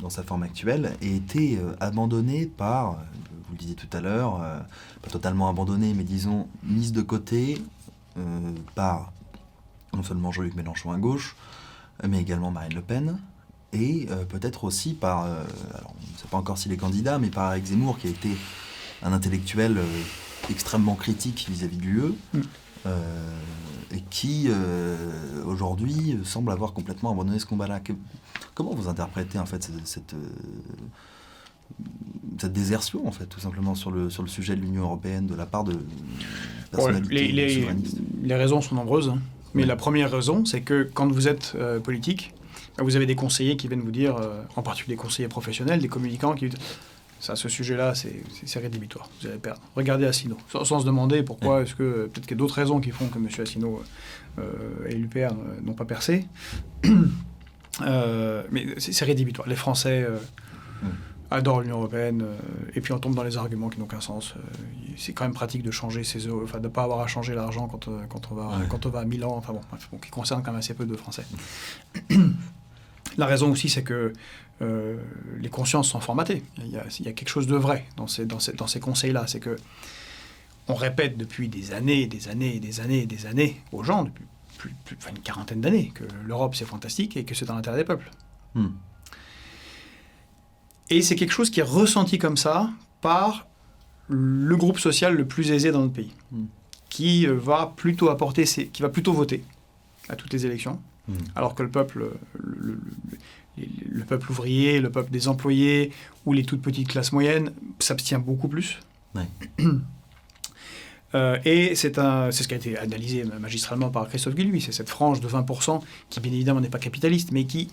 [0.00, 4.40] dans sa forme actuelle, ait été euh, abandonnée par, vous le disiez tout à l'heure,
[5.02, 7.60] pas totalement abandonnée, mais disons mise de côté
[8.74, 9.12] par
[9.94, 11.34] non seulement Jean-Luc Mélenchon à gauche,
[12.06, 13.18] mais également Marine Le Pen,
[13.72, 15.44] et euh, peut-être aussi par, euh,
[15.74, 18.10] alors on ne sait pas encore s'il est candidat, mais par Eric Zemmour, qui a
[18.10, 18.30] été
[19.02, 19.84] un intellectuel euh,
[20.50, 22.40] extrêmement critique vis-à-vis de l'UE, mm.
[23.94, 24.48] et qui
[25.44, 27.80] aujourd'hui semble avoir complètement abandonné ce combat-là.
[28.54, 30.14] comment vous interprétez en fait cette,
[32.38, 35.34] cette, désertion, en fait, tout simplement sur le, sur le sujet de l'Union européenne de
[35.34, 35.78] la part de
[36.70, 37.66] personnalités les,
[38.22, 39.10] les, raisons sont nombreuses.
[39.10, 39.18] Hein.
[39.54, 42.34] Mais la première raison, c'est que quand vous êtes euh, politique,
[42.80, 44.14] Vous avez des conseillers qui viennent vous dire,
[44.54, 46.58] en particulier des conseillers professionnels, des communicants qui disent
[47.18, 49.10] ça, ce sujet-là, c'est rédhibitoire.
[49.20, 49.60] Vous allez perdre.
[49.74, 50.36] Regardez Assino.
[50.48, 53.18] Sans, se demander pourquoi, est-ce que peut-être qu'il y a d'autres raisons qui font que
[53.18, 53.26] M.
[53.40, 53.82] Assino
[54.88, 55.34] et l'UPR
[55.64, 56.28] n'ont pas percé.
[57.82, 59.48] mais c'est rédhibitoire.
[59.48, 60.06] Les Français
[61.30, 64.34] adore l'Union européenne, euh, et puis on tombe dans les arguments qui n'ont aucun sens.
[64.36, 64.40] Euh,
[64.96, 67.68] c'est quand même pratique de changer ses enfin de ne pas avoir à changer l'argent
[67.68, 70.52] quand, euh, quand, on va, quand on va à Milan, enfin bon, qui concerne quand
[70.52, 71.24] même assez peu de Français.
[73.16, 74.12] La raison aussi, c'est que
[74.60, 76.42] les consciences sont formatées.
[76.58, 78.66] Il y, a, il y, a, quelque chose de vrai dans ces, dans ces, dans
[78.66, 79.26] ces conseils-là.
[79.28, 79.56] C'est que
[80.66, 84.24] on répète depuis des années, des années, des années, des années aux gens, depuis
[84.58, 87.78] plus, plus enfin une quarantaine d'années, que l'Europe c'est fantastique et que c'est dans l'intérêt
[87.78, 88.10] des peuples.
[88.54, 88.68] Hmm.
[90.90, 92.70] Et c'est quelque chose qui est ressenti comme ça
[93.00, 93.46] par
[94.08, 96.46] le groupe social le plus aisé dans notre pays, hmm.
[96.88, 99.44] qui euh, va plutôt apporter, qui va plutôt voter
[100.08, 101.16] à toutes les élections, hmm.
[101.36, 102.78] alors que le peuple, le,
[104.06, 105.92] peuple ouvrier, le peuple des employés
[106.24, 108.80] ou les toutes petites classes moyennes s'abstient beaucoup plus.
[111.14, 115.20] Euh, et c'est ce qui a été analysé magistralement par Christophe Guilluy, c'est cette frange
[115.20, 115.80] de 20%
[116.10, 117.68] qui bien évidemment n'est pas capitaliste, mais qui,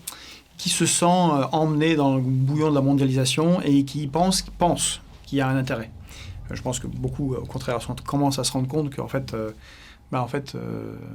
[0.58, 5.02] qui se sent euh, emmené dans le bouillon de la mondialisation et qui pense, pense
[5.26, 5.92] qu'il y a un intérêt.
[6.50, 9.52] Euh, je pense que beaucoup, au contraire, commencent à se rendre compte qu'en fait, euh,
[10.12, 10.56] bah, en fait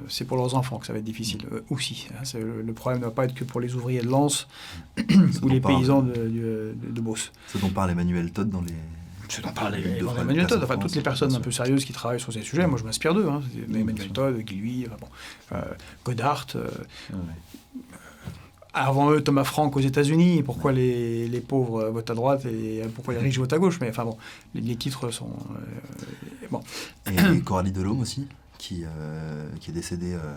[0.08, 2.08] c'est pour leurs enfants que ça va être difficile aussi.
[2.12, 2.38] Hein.
[2.38, 4.48] le, problème ne va pas être que pour les ouvriers de Lens
[5.42, 7.30] ou les paysans de, de, de, Beauce.
[7.46, 8.74] Ce dont parle Emmanuel Todd dans les,
[9.30, 12.32] je n'en parle Emmanuel Todd, enfin toutes les personnes un peu sérieuses qui travaillent sur
[12.32, 13.28] ces sujets, moi je m'inspire d'eux.
[13.28, 13.42] Hein.
[13.68, 15.56] Emmanuel Todd, Guy bon,
[16.04, 16.46] Godard,
[18.72, 20.42] avant eux, Thomas Frank aux États-Unis.
[20.42, 23.88] Pourquoi les, les, pauvres votent à droite et pourquoi les riches votent à gauche Mais
[23.88, 24.16] enfin bon,
[24.54, 25.30] les, titres sont.
[25.30, 26.60] Euh, bon.
[27.10, 28.26] Et Coralie Delhomme aussi,
[28.58, 30.36] qui, euh, qui est décédée euh,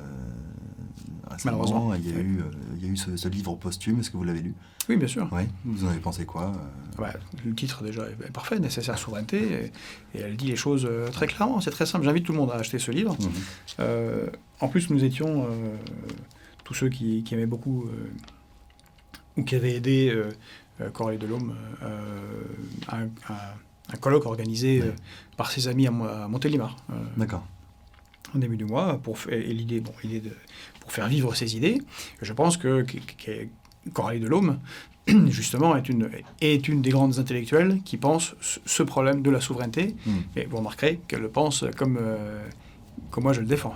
[1.45, 1.93] Malheureusement.
[1.95, 2.43] Il y a eu,
[2.77, 3.99] il y a eu ce, livre posthume.
[3.99, 4.53] Est-ce que vous l'avez lu?
[4.89, 5.29] Oui, bien sûr.
[5.65, 6.51] Vous en avez pensé quoi
[7.45, 9.71] Le titre déjà est parfait, nécessaire souveraineté,
[10.13, 11.61] et, elle dit les choses très clairement.
[11.61, 12.05] C'est très simple.
[12.05, 13.17] J'invite tout le monde à acheter ce livre.
[13.19, 14.31] Mhm.
[14.59, 15.47] en plus, nous étions
[16.63, 18.11] tous ceux qui, aimaient beaucoup euh,
[19.37, 20.29] ou qui avaient aidé euh,
[20.81, 21.55] euh, Coralie Delhomme
[22.87, 24.81] à un, un, colloque organisé
[25.37, 26.75] par ses amis à, Montélimar.
[27.17, 27.45] D'accord.
[28.33, 30.31] Au début du mois, pour, et l'idée, bon, de,
[30.84, 31.81] pour faire vivre ses idées.
[32.21, 32.86] Je pense que,
[33.93, 34.59] Coralie Delhomme,
[35.27, 36.09] justement, est une,
[36.39, 39.95] est une des grandes intellectuelles qui pense ce problème de la souveraineté.
[40.05, 40.19] Hmm.
[40.36, 41.99] Et vous remarquerez qu'elle le pense comme,
[43.09, 43.75] comme moi je le défends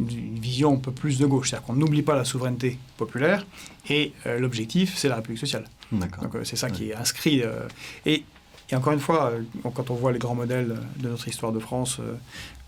[0.00, 1.50] une vision un peu plus de gauche.
[1.50, 3.46] C'est-à-dire qu'on n'oublie pas la souveraineté populaire
[3.88, 5.64] et euh, l'objectif, c'est la République sociale.
[5.92, 7.42] Donc euh, c'est ça qui est inscrit.
[7.42, 7.66] Euh,
[8.06, 8.24] et,
[8.70, 9.32] et, encore une fois,
[9.74, 12.00] quand on voit les grands modèles de notre histoire de France,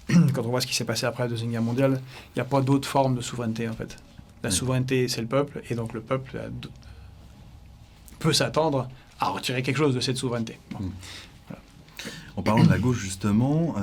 [0.35, 2.01] quand on voit ce qui s'est passé après la Deuxième Guerre mondiale,
[2.31, 3.97] il n'y a pas d'autre forme de souveraineté en fait.
[4.43, 6.51] La souveraineté, c'est le peuple, et donc le peuple
[8.19, 8.89] peut s'attendre
[9.21, 10.59] à retirer quelque chose de cette souveraineté.
[10.79, 10.89] Hmm.
[12.37, 13.77] En parlant de la gauche, justement,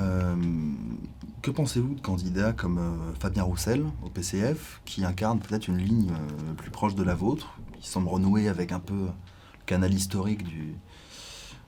[1.42, 6.10] que pensez-vous de candidats comme euh, Fabien Roussel au PCF, qui incarne peut-être une ligne
[6.10, 10.42] euh, plus proche de la vôtre, qui semble renouer avec un peu le canal historique
[10.42, 10.74] du,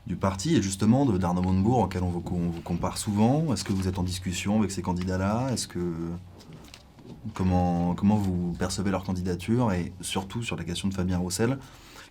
[0.07, 3.65] du parti, et justement de d'Arnaud Montebourg, en on vous, on vous compare souvent Est-ce
[3.65, 5.51] que vous êtes en discussion avec ces candidats-là?
[5.53, 5.79] Est-ce que
[7.35, 9.73] comment, comment vous percevez leur candidature?
[9.73, 11.59] Et surtout sur la question de Fabien Roussel,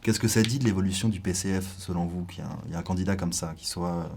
[0.02, 3.18] qu'est-ce que ça dit de l'évolution du PCF selon vous Qu'il y, a un candidat
[3.18, 4.10] comme ça, qui soit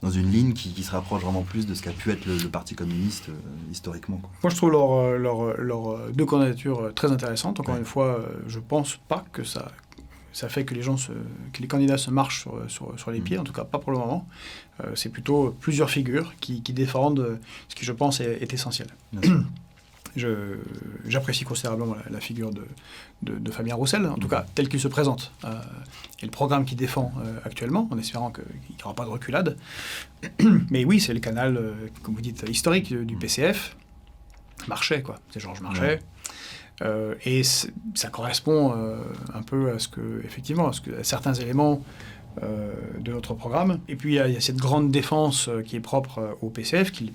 [0.00, 2.74] dans une ligne qui, se rapproche vraiment plus de ce qu'a pu être le, Parti
[2.74, 3.32] communiste euh,
[3.70, 4.22] historiquement.
[4.44, 7.60] Moi, je trouve leurs leur, leur, deux candidatures très intéressantes.
[7.60, 9.72] Encore une fois, je pense pas que ça,
[10.32, 11.12] ça fait que les, gens se,
[11.52, 13.24] que les candidats se marchent sur, sur, les mm.
[13.24, 14.26] pieds, en tout cas pas pour le moment.
[14.84, 18.88] Euh, c'est plutôt plusieurs figures qui, qui, défendent ce qui, je pense, est, est essentiel.
[21.06, 22.66] J'apprécie considérablement la, figure de,
[23.22, 24.30] de, Fabien Roussel, en tout mm.
[24.30, 25.60] cas tel qu'il se présente, euh,
[26.20, 29.56] et le programme qu'il défend euh, actuellement, en espérant qu'il n'y aura pas de reculade.
[30.70, 31.72] Mais oui, c'est le canal, euh,
[32.02, 33.18] comme vous dites, historique du mm.
[33.18, 33.76] PCF.
[34.66, 35.20] Marchais, quoi.
[35.30, 36.00] C'est Georges Marchais.
[37.24, 38.72] Et ça correspond
[39.34, 41.82] un peu à ce que, effectivement, à, ce que, à certains éléments
[42.42, 43.80] euh, de notre programme.
[43.88, 46.92] Et puis il y, a, cette grande défense euh, qui est propre euh, au PCF,
[46.92, 47.12] qui,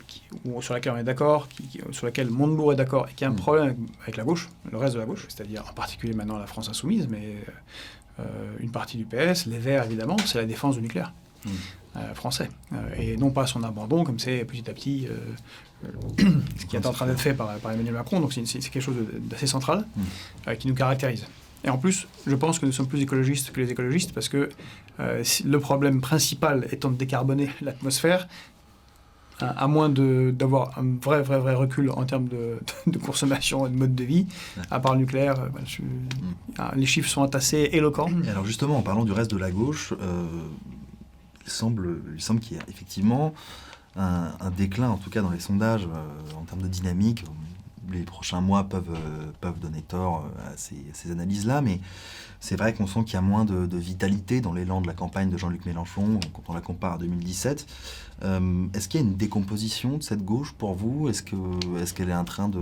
[0.59, 1.47] sur laquelle on est d'accord,
[1.91, 3.35] sur laquelle Montebourg est d'accord, et qui a un mm.
[3.35, 6.67] problème avec la gauche, le reste de la gauche, c'est-à-dire en particulier maintenant la France
[6.67, 7.35] insoumise, mais
[8.59, 11.13] une partie du PS, les Verts évidemment, c'est la défense du nucléaire.
[11.45, 12.13] Mm.
[12.15, 12.49] français.
[12.97, 15.07] et non pas son abandon, comme c'est petit à petit
[16.17, 18.19] ce qui est en train d'être fait par, Emmanuel Macron.
[18.19, 20.55] Donc c'est quelque chose d'assez central mm.
[20.55, 21.25] qui nous caractérise.
[21.63, 24.49] Et en plus, je pense que nous sommes plus écologistes que les écologistes parce que
[24.99, 28.27] euh, le problème principal étant de décarboner l'atmosphère,
[29.39, 33.75] à, moins d'avoir un vrai, vrai, vrai recul en termes de, de, consommation et de
[33.75, 34.25] mode de vie,
[34.71, 36.33] à part le nucléaire, euh, ben, mm.
[36.59, 38.09] ah, les chiffres sont assez éloquents.
[38.29, 40.25] alors justement, en parlant du reste de la gauche, euh,
[41.45, 43.33] il semble, il semble qu'il y a effectivement
[43.95, 47.25] un, déclin, en tout cas dans les sondages, euh, en termes de dynamique.
[47.91, 48.97] Les prochains mois peuvent,
[49.41, 51.81] peuvent donner tort à ces, analyses-là, mais
[52.39, 55.29] c'est vrai qu'on sent qu'il y a moins de, vitalité dans l'élan de la campagne
[55.29, 57.67] de Jean-Luc Mélenchon quand on la compare à 2017.
[58.23, 61.09] Euh, est-ce qu'il y a une décomposition de cette gauche pour vous?
[61.09, 61.35] Est-ce que
[61.81, 62.61] est-ce qu'elle est en train de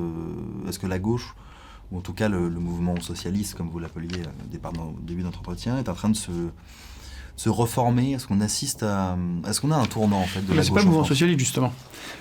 [0.67, 1.35] est-ce que la gauche
[1.91, 5.77] ou en tout cas le, mouvement socialiste comme vous l'appeliez au début de notre entretien
[5.77, 6.31] est en train de se
[7.41, 9.17] se reformer Est-ce qu'on assiste à...
[9.47, 11.73] Est-ce qu'on a un tournant en fait de la C'est pas le mouvement socialiste justement.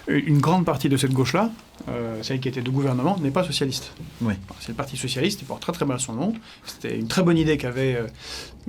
[0.09, 1.51] Une grande partie de cette gauche-là,
[1.89, 3.93] euh, celle qui était de gouvernement, n'est pas socialiste.
[4.23, 4.33] Oui.
[4.61, 6.33] C'est le Parti socialiste, il porte très très mal son nom.
[6.65, 8.07] C'était une très bonne idée qu'avait euh,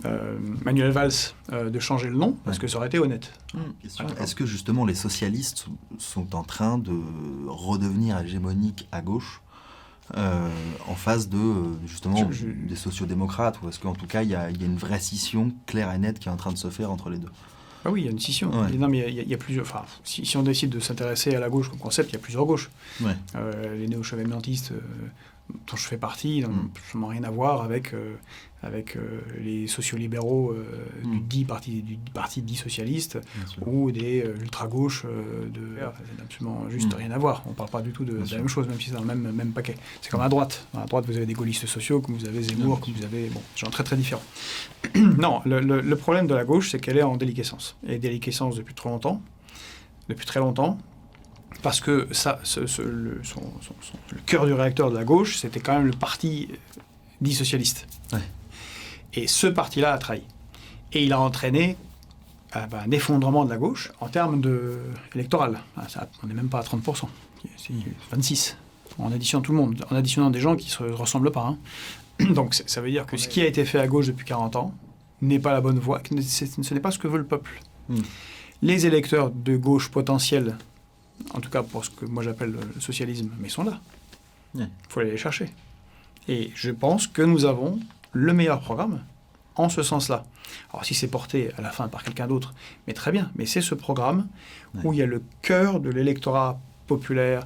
[0.04, 3.32] euh, Manuel Valls de changer le nom, parce que ça aurait été honnête.
[3.54, 3.74] Hum,
[4.20, 5.68] Est-ce que justement les socialistes
[6.00, 6.98] sont en train de
[7.48, 9.42] redevenir hégémoniques à gauche
[10.18, 10.50] euh,
[10.88, 11.38] en face de
[11.86, 12.30] justement
[12.68, 15.98] des sociodémocrates ou est-ce qu'en tout cas il y, a, une vraie scission claire et
[15.98, 17.30] nette qui est en train de se faire entre les deux?
[17.84, 18.52] Ah oui, il y a une scission.
[18.52, 19.66] Non, mais il y, a, plusieurs.
[19.66, 22.46] Enfin, si, on décide de s'intéresser à la gauche comme concept, il y a plusieurs
[22.46, 22.70] gauches.
[23.36, 24.80] Euh, les néo-chevènementistes, euh,
[25.68, 27.06] dont je fais partie, n'ont mm.
[27.06, 27.94] rien à voir avec
[28.64, 30.64] avec euh, les sociolibéraux euh,
[31.04, 31.24] du mm.
[31.24, 33.20] dit parti du parti dit socialiste
[33.66, 36.98] ou des euh, ultra gauches de ça n'a absolument juste mm.
[36.98, 37.44] rien à voir.
[37.48, 39.32] On parle pas du tout de, la même chose même si c'est dans le même
[39.32, 39.76] même paquet.
[40.02, 40.68] C'est comme à droite.
[40.78, 43.40] À droite vous avez des gaullistes sociaux comme vous avez Zemmour comme vous avez bon
[43.40, 44.24] des gens très très différents.
[44.96, 47.78] Non le, le, problème de la gauche c'est qu'elle est en déliquescence.
[47.88, 49.22] Et déliquescence depuis trop longtemps.
[50.10, 50.78] Depuis très longtemps
[51.62, 53.42] parce que ça, ce, le, son,
[54.12, 56.50] le, cœur du réacteur de la gauche, c'était quand même le parti
[57.22, 57.88] dit socialiste.
[58.14, 58.20] Ouais.
[59.14, 60.24] Et ce parti-là a trahi.
[60.94, 61.78] Et il a entraîné
[62.56, 64.80] euh, bah, un effondrement de la gauche en termes de
[65.16, 65.60] électoral.
[65.78, 65.86] Ah,
[66.24, 67.08] on n'est même pas à 30%,
[67.58, 67.74] c'est
[68.12, 68.58] 26
[68.98, 71.46] en additionnant tout le monde, en additionnant des gens qui ne se ressemblent pas.
[72.20, 72.26] Hein.
[72.34, 74.74] Donc ça veut dire que ce qui a été fait à gauche depuis 40 ans
[75.22, 77.62] n'est pas la bonne voie, ce n'est pas ce que veut le peuple.
[77.90, 78.02] Hmm.
[78.62, 80.58] Les électeurs de gauche potentiels,
[81.34, 83.80] en tout cas pour ce que moi j'appelle le socialisme, mais sont là.
[84.56, 85.50] Il faut aller les chercher.
[86.28, 87.80] Et je pense que nous avons
[88.12, 89.02] le meilleur programme
[89.56, 90.26] en ce sens-là.
[90.72, 92.54] Alors si c'est porté à la fin par quelqu'un d'autre,
[92.88, 94.28] mais très bien, mais c'est ce programme
[94.84, 97.44] où il y a le cœur de l'électorat populaire,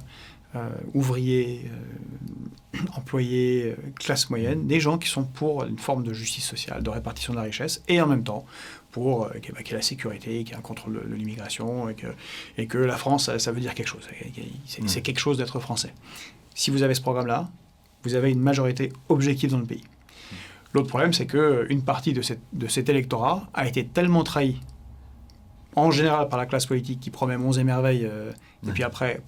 [0.54, 1.70] euh, ouvrier,
[2.74, 6.82] euh, employé, euh, classe moyenne, des gens qui sont pour une forme de justice sociale,
[6.82, 8.44] de répartition de la richesse, et en même temps
[8.96, 12.06] pour qu'il y ait la sécurité, qu'il y ait un contrôle de, l'immigration, et que,
[12.56, 14.08] et que la France, ça, veut dire quelque chose.
[14.86, 15.92] C'est quelque chose d'être français.
[16.54, 17.50] Si vous avez ce programme-là,
[18.04, 19.84] vous avez une majorité objective dans le pays.
[20.72, 22.22] L'autre problème, c'est qu'une partie de,
[22.54, 24.62] de cet électorat a été tellement trahi,
[25.74, 28.32] en général par la classe politique qui promet monts et merveilles, euh,
[28.66, 29.20] et puis après,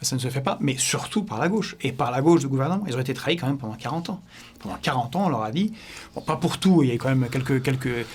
[0.00, 2.48] ça ne se fait pas, mais surtout par la gauche, et par la gauche du
[2.48, 2.84] gouvernement.
[2.86, 4.22] Ils ont été trahis quand même pendant 40 ans.
[4.60, 5.74] Pendant 40 ans, on leur a dit,
[6.14, 7.62] bon, pas pour tout, il y a quand même quelques...
[7.62, 8.06] quelques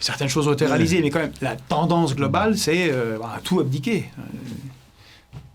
[0.00, 3.60] certaines choses ont été réalisées, mais quand même, la tendance globale, c'est euh, bah, tout
[3.60, 4.06] abdiquer.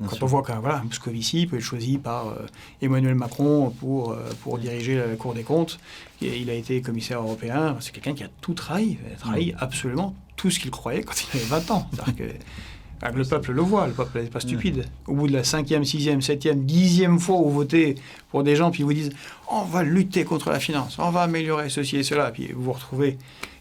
[0.01, 2.45] Euh, quand on voit que voilà, Moscovici peut être choisi par euh,
[2.81, 5.79] Emmanuel Macron pour, euh, pour diriger la Cour des comptes,
[6.21, 9.51] et il a été commissaire européen, c'est quelqu'un qui a tout trahi, il a trahi
[9.53, 9.57] mm.
[9.59, 11.89] absolument tout ce qu'il croyait quand il avait 20 ans.
[12.17, 12.23] Que,
[13.13, 14.85] le peuple le voit, le peuple n'est pas stupide.
[15.05, 17.95] Au bout de la cinquième, sixième, septième, dixième fois où vous votez
[18.31, 19.11] pour des gens, puis vous disent
[19.51, 22.73] on va lutter contre la finance, on va améliorer ceci et cela, puis vous vous
[22.73, 23.17] retrouvez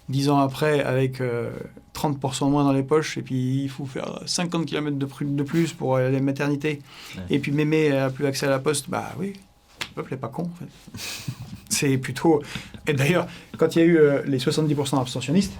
[0.09, 1.51] dix ans après avec euh,
[1.95, 5.97] 30% moins dans les poches, et puis il faut faire 50 km de, plus pour
[5.97, 6.83] aller à la maternité,
[7.31, 9.35] et puis mémé n'a plus accès à la poste, bah oui,
[9.81, 10.99] le peuple n'est pas con, en fait.
[11.71, 12.43] C'est plutôt...
[12.87, 13.27] Et d'ailleurs,
[13.59, 15.55] quand il y a eu euh, les 70% abstentionnistes,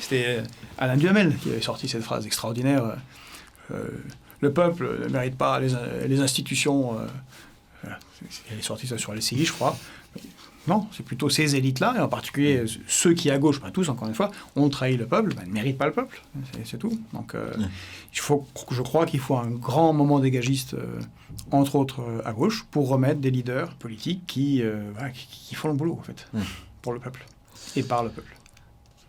[0.00, 0.42] c'était euh,
[0.78, 2.96] Alain Duhamel qui avait sorti cette phrase extraordinaire,
[3.70, 3.88] euh,
[4.40, 5.70] le peuple ne mérite pas les,
[6.08, 6.96] les institutions...
[8.50, 9.76] il est sorti ça sur LCI, je crois.
[10.68, 14.08] Non, c'est plutôt ces élites-là, et en particulier ceux qui, à gauche, pas tous, encore
[14.08, 16.22] une fois, ont trahi le peuple, ben, ne méritent pas le peuple.
[16.64, 17.00] C'est tout.
[17.14, 17.52] Donc, euh,
[18.12, 21.00] il faut, je crois qu'il faut un grand moment dégagiste, euh,
[21.50, 24.62] entre autres euh, à gauche, pour remettre des leaders politiques qui,
[25.30, 26.28] qui, font le boulot, en fait,
[26.82, 27.24] pour le peuple
[27.76, 28.36] et par le peuple.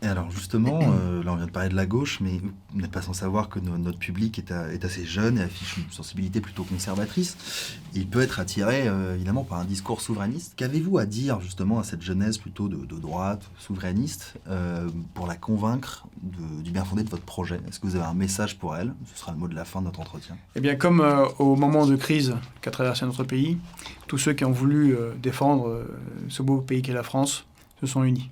[0.04, 2.42] Et alors justement, euh, là on vient de parler de la gauche, mais
[2.74, 4.52] vous n'êtes pas sans savoir que notre public est,
[4.84, 7.78] assez jeune et affiche une sensibilité plutôt conservatrice.
[7.94, 10.54] Il peut être attiré euh, évidemment par un discours souverainiste.
[10.56, 16.08] Qu'avez-vous à dire justement à cette jeunesse plutôt de, droite, souverainiste, euh, pour la convaincre
[16.24, 17.60] du bien fondé de votre projet?
[17.68, 18.96] Est-ce que vous avez un message pour elle?
[19.14, 20.36] Ce sera le mot de la fin de notre entretien.
[20.56, 21.06] Eh bien comme
[21.38, 23.60] au moment de crise qu'a traversé notre pays,
[24.08, 25.86] tous ceux qui ont voulu défendre
[26.28, 27.46] ce beau pays qu'est la France
[27.80, 28.32] se sont unis.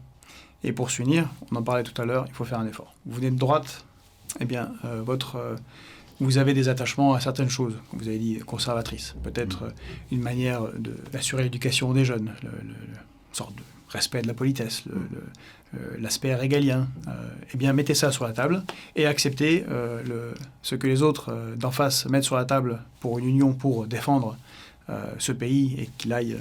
[0.63, 2.93] Et pour s'unir, on en parlait tout à l'heure, il faut faire un effort.
[3.05, 3.85] Vous venez de droite,
[4.39, 5.55] eh bien, euh, votre, euh,
[6.19, 9.15] vous avez des attachements à certaines choses, comme vous avez dit, conservatrices.
[9.23, 9.69] Peut-être euh,
[10.11, 10.61] une manière
[11.11, 12.75] d'assurer l'éducation des jeunes, le, une
[13.31, 16.87] sorte de respect de la politesse, euh, l'aspect régalien.
[17.53, 18.63] eh bien, mettez ça sur la table
[18.95, 19.65] et acceptez
[20.63, 24.35] ce que les autres d'en face mettent sur la table pour une union pour défendre
[25.19, 26.37] ce pays et qu'il aille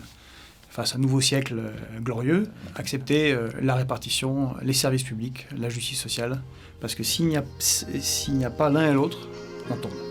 [0.79, 1.61] face à un nouveau siècle
[2.03, 6.41] glorieux, accepter la répartition, les services publics, la justice sociale,
[6.81, 9.29] parce que s'il n'y a, a, pas l'un et l'autre,
[9.71, 10.08] on tombe.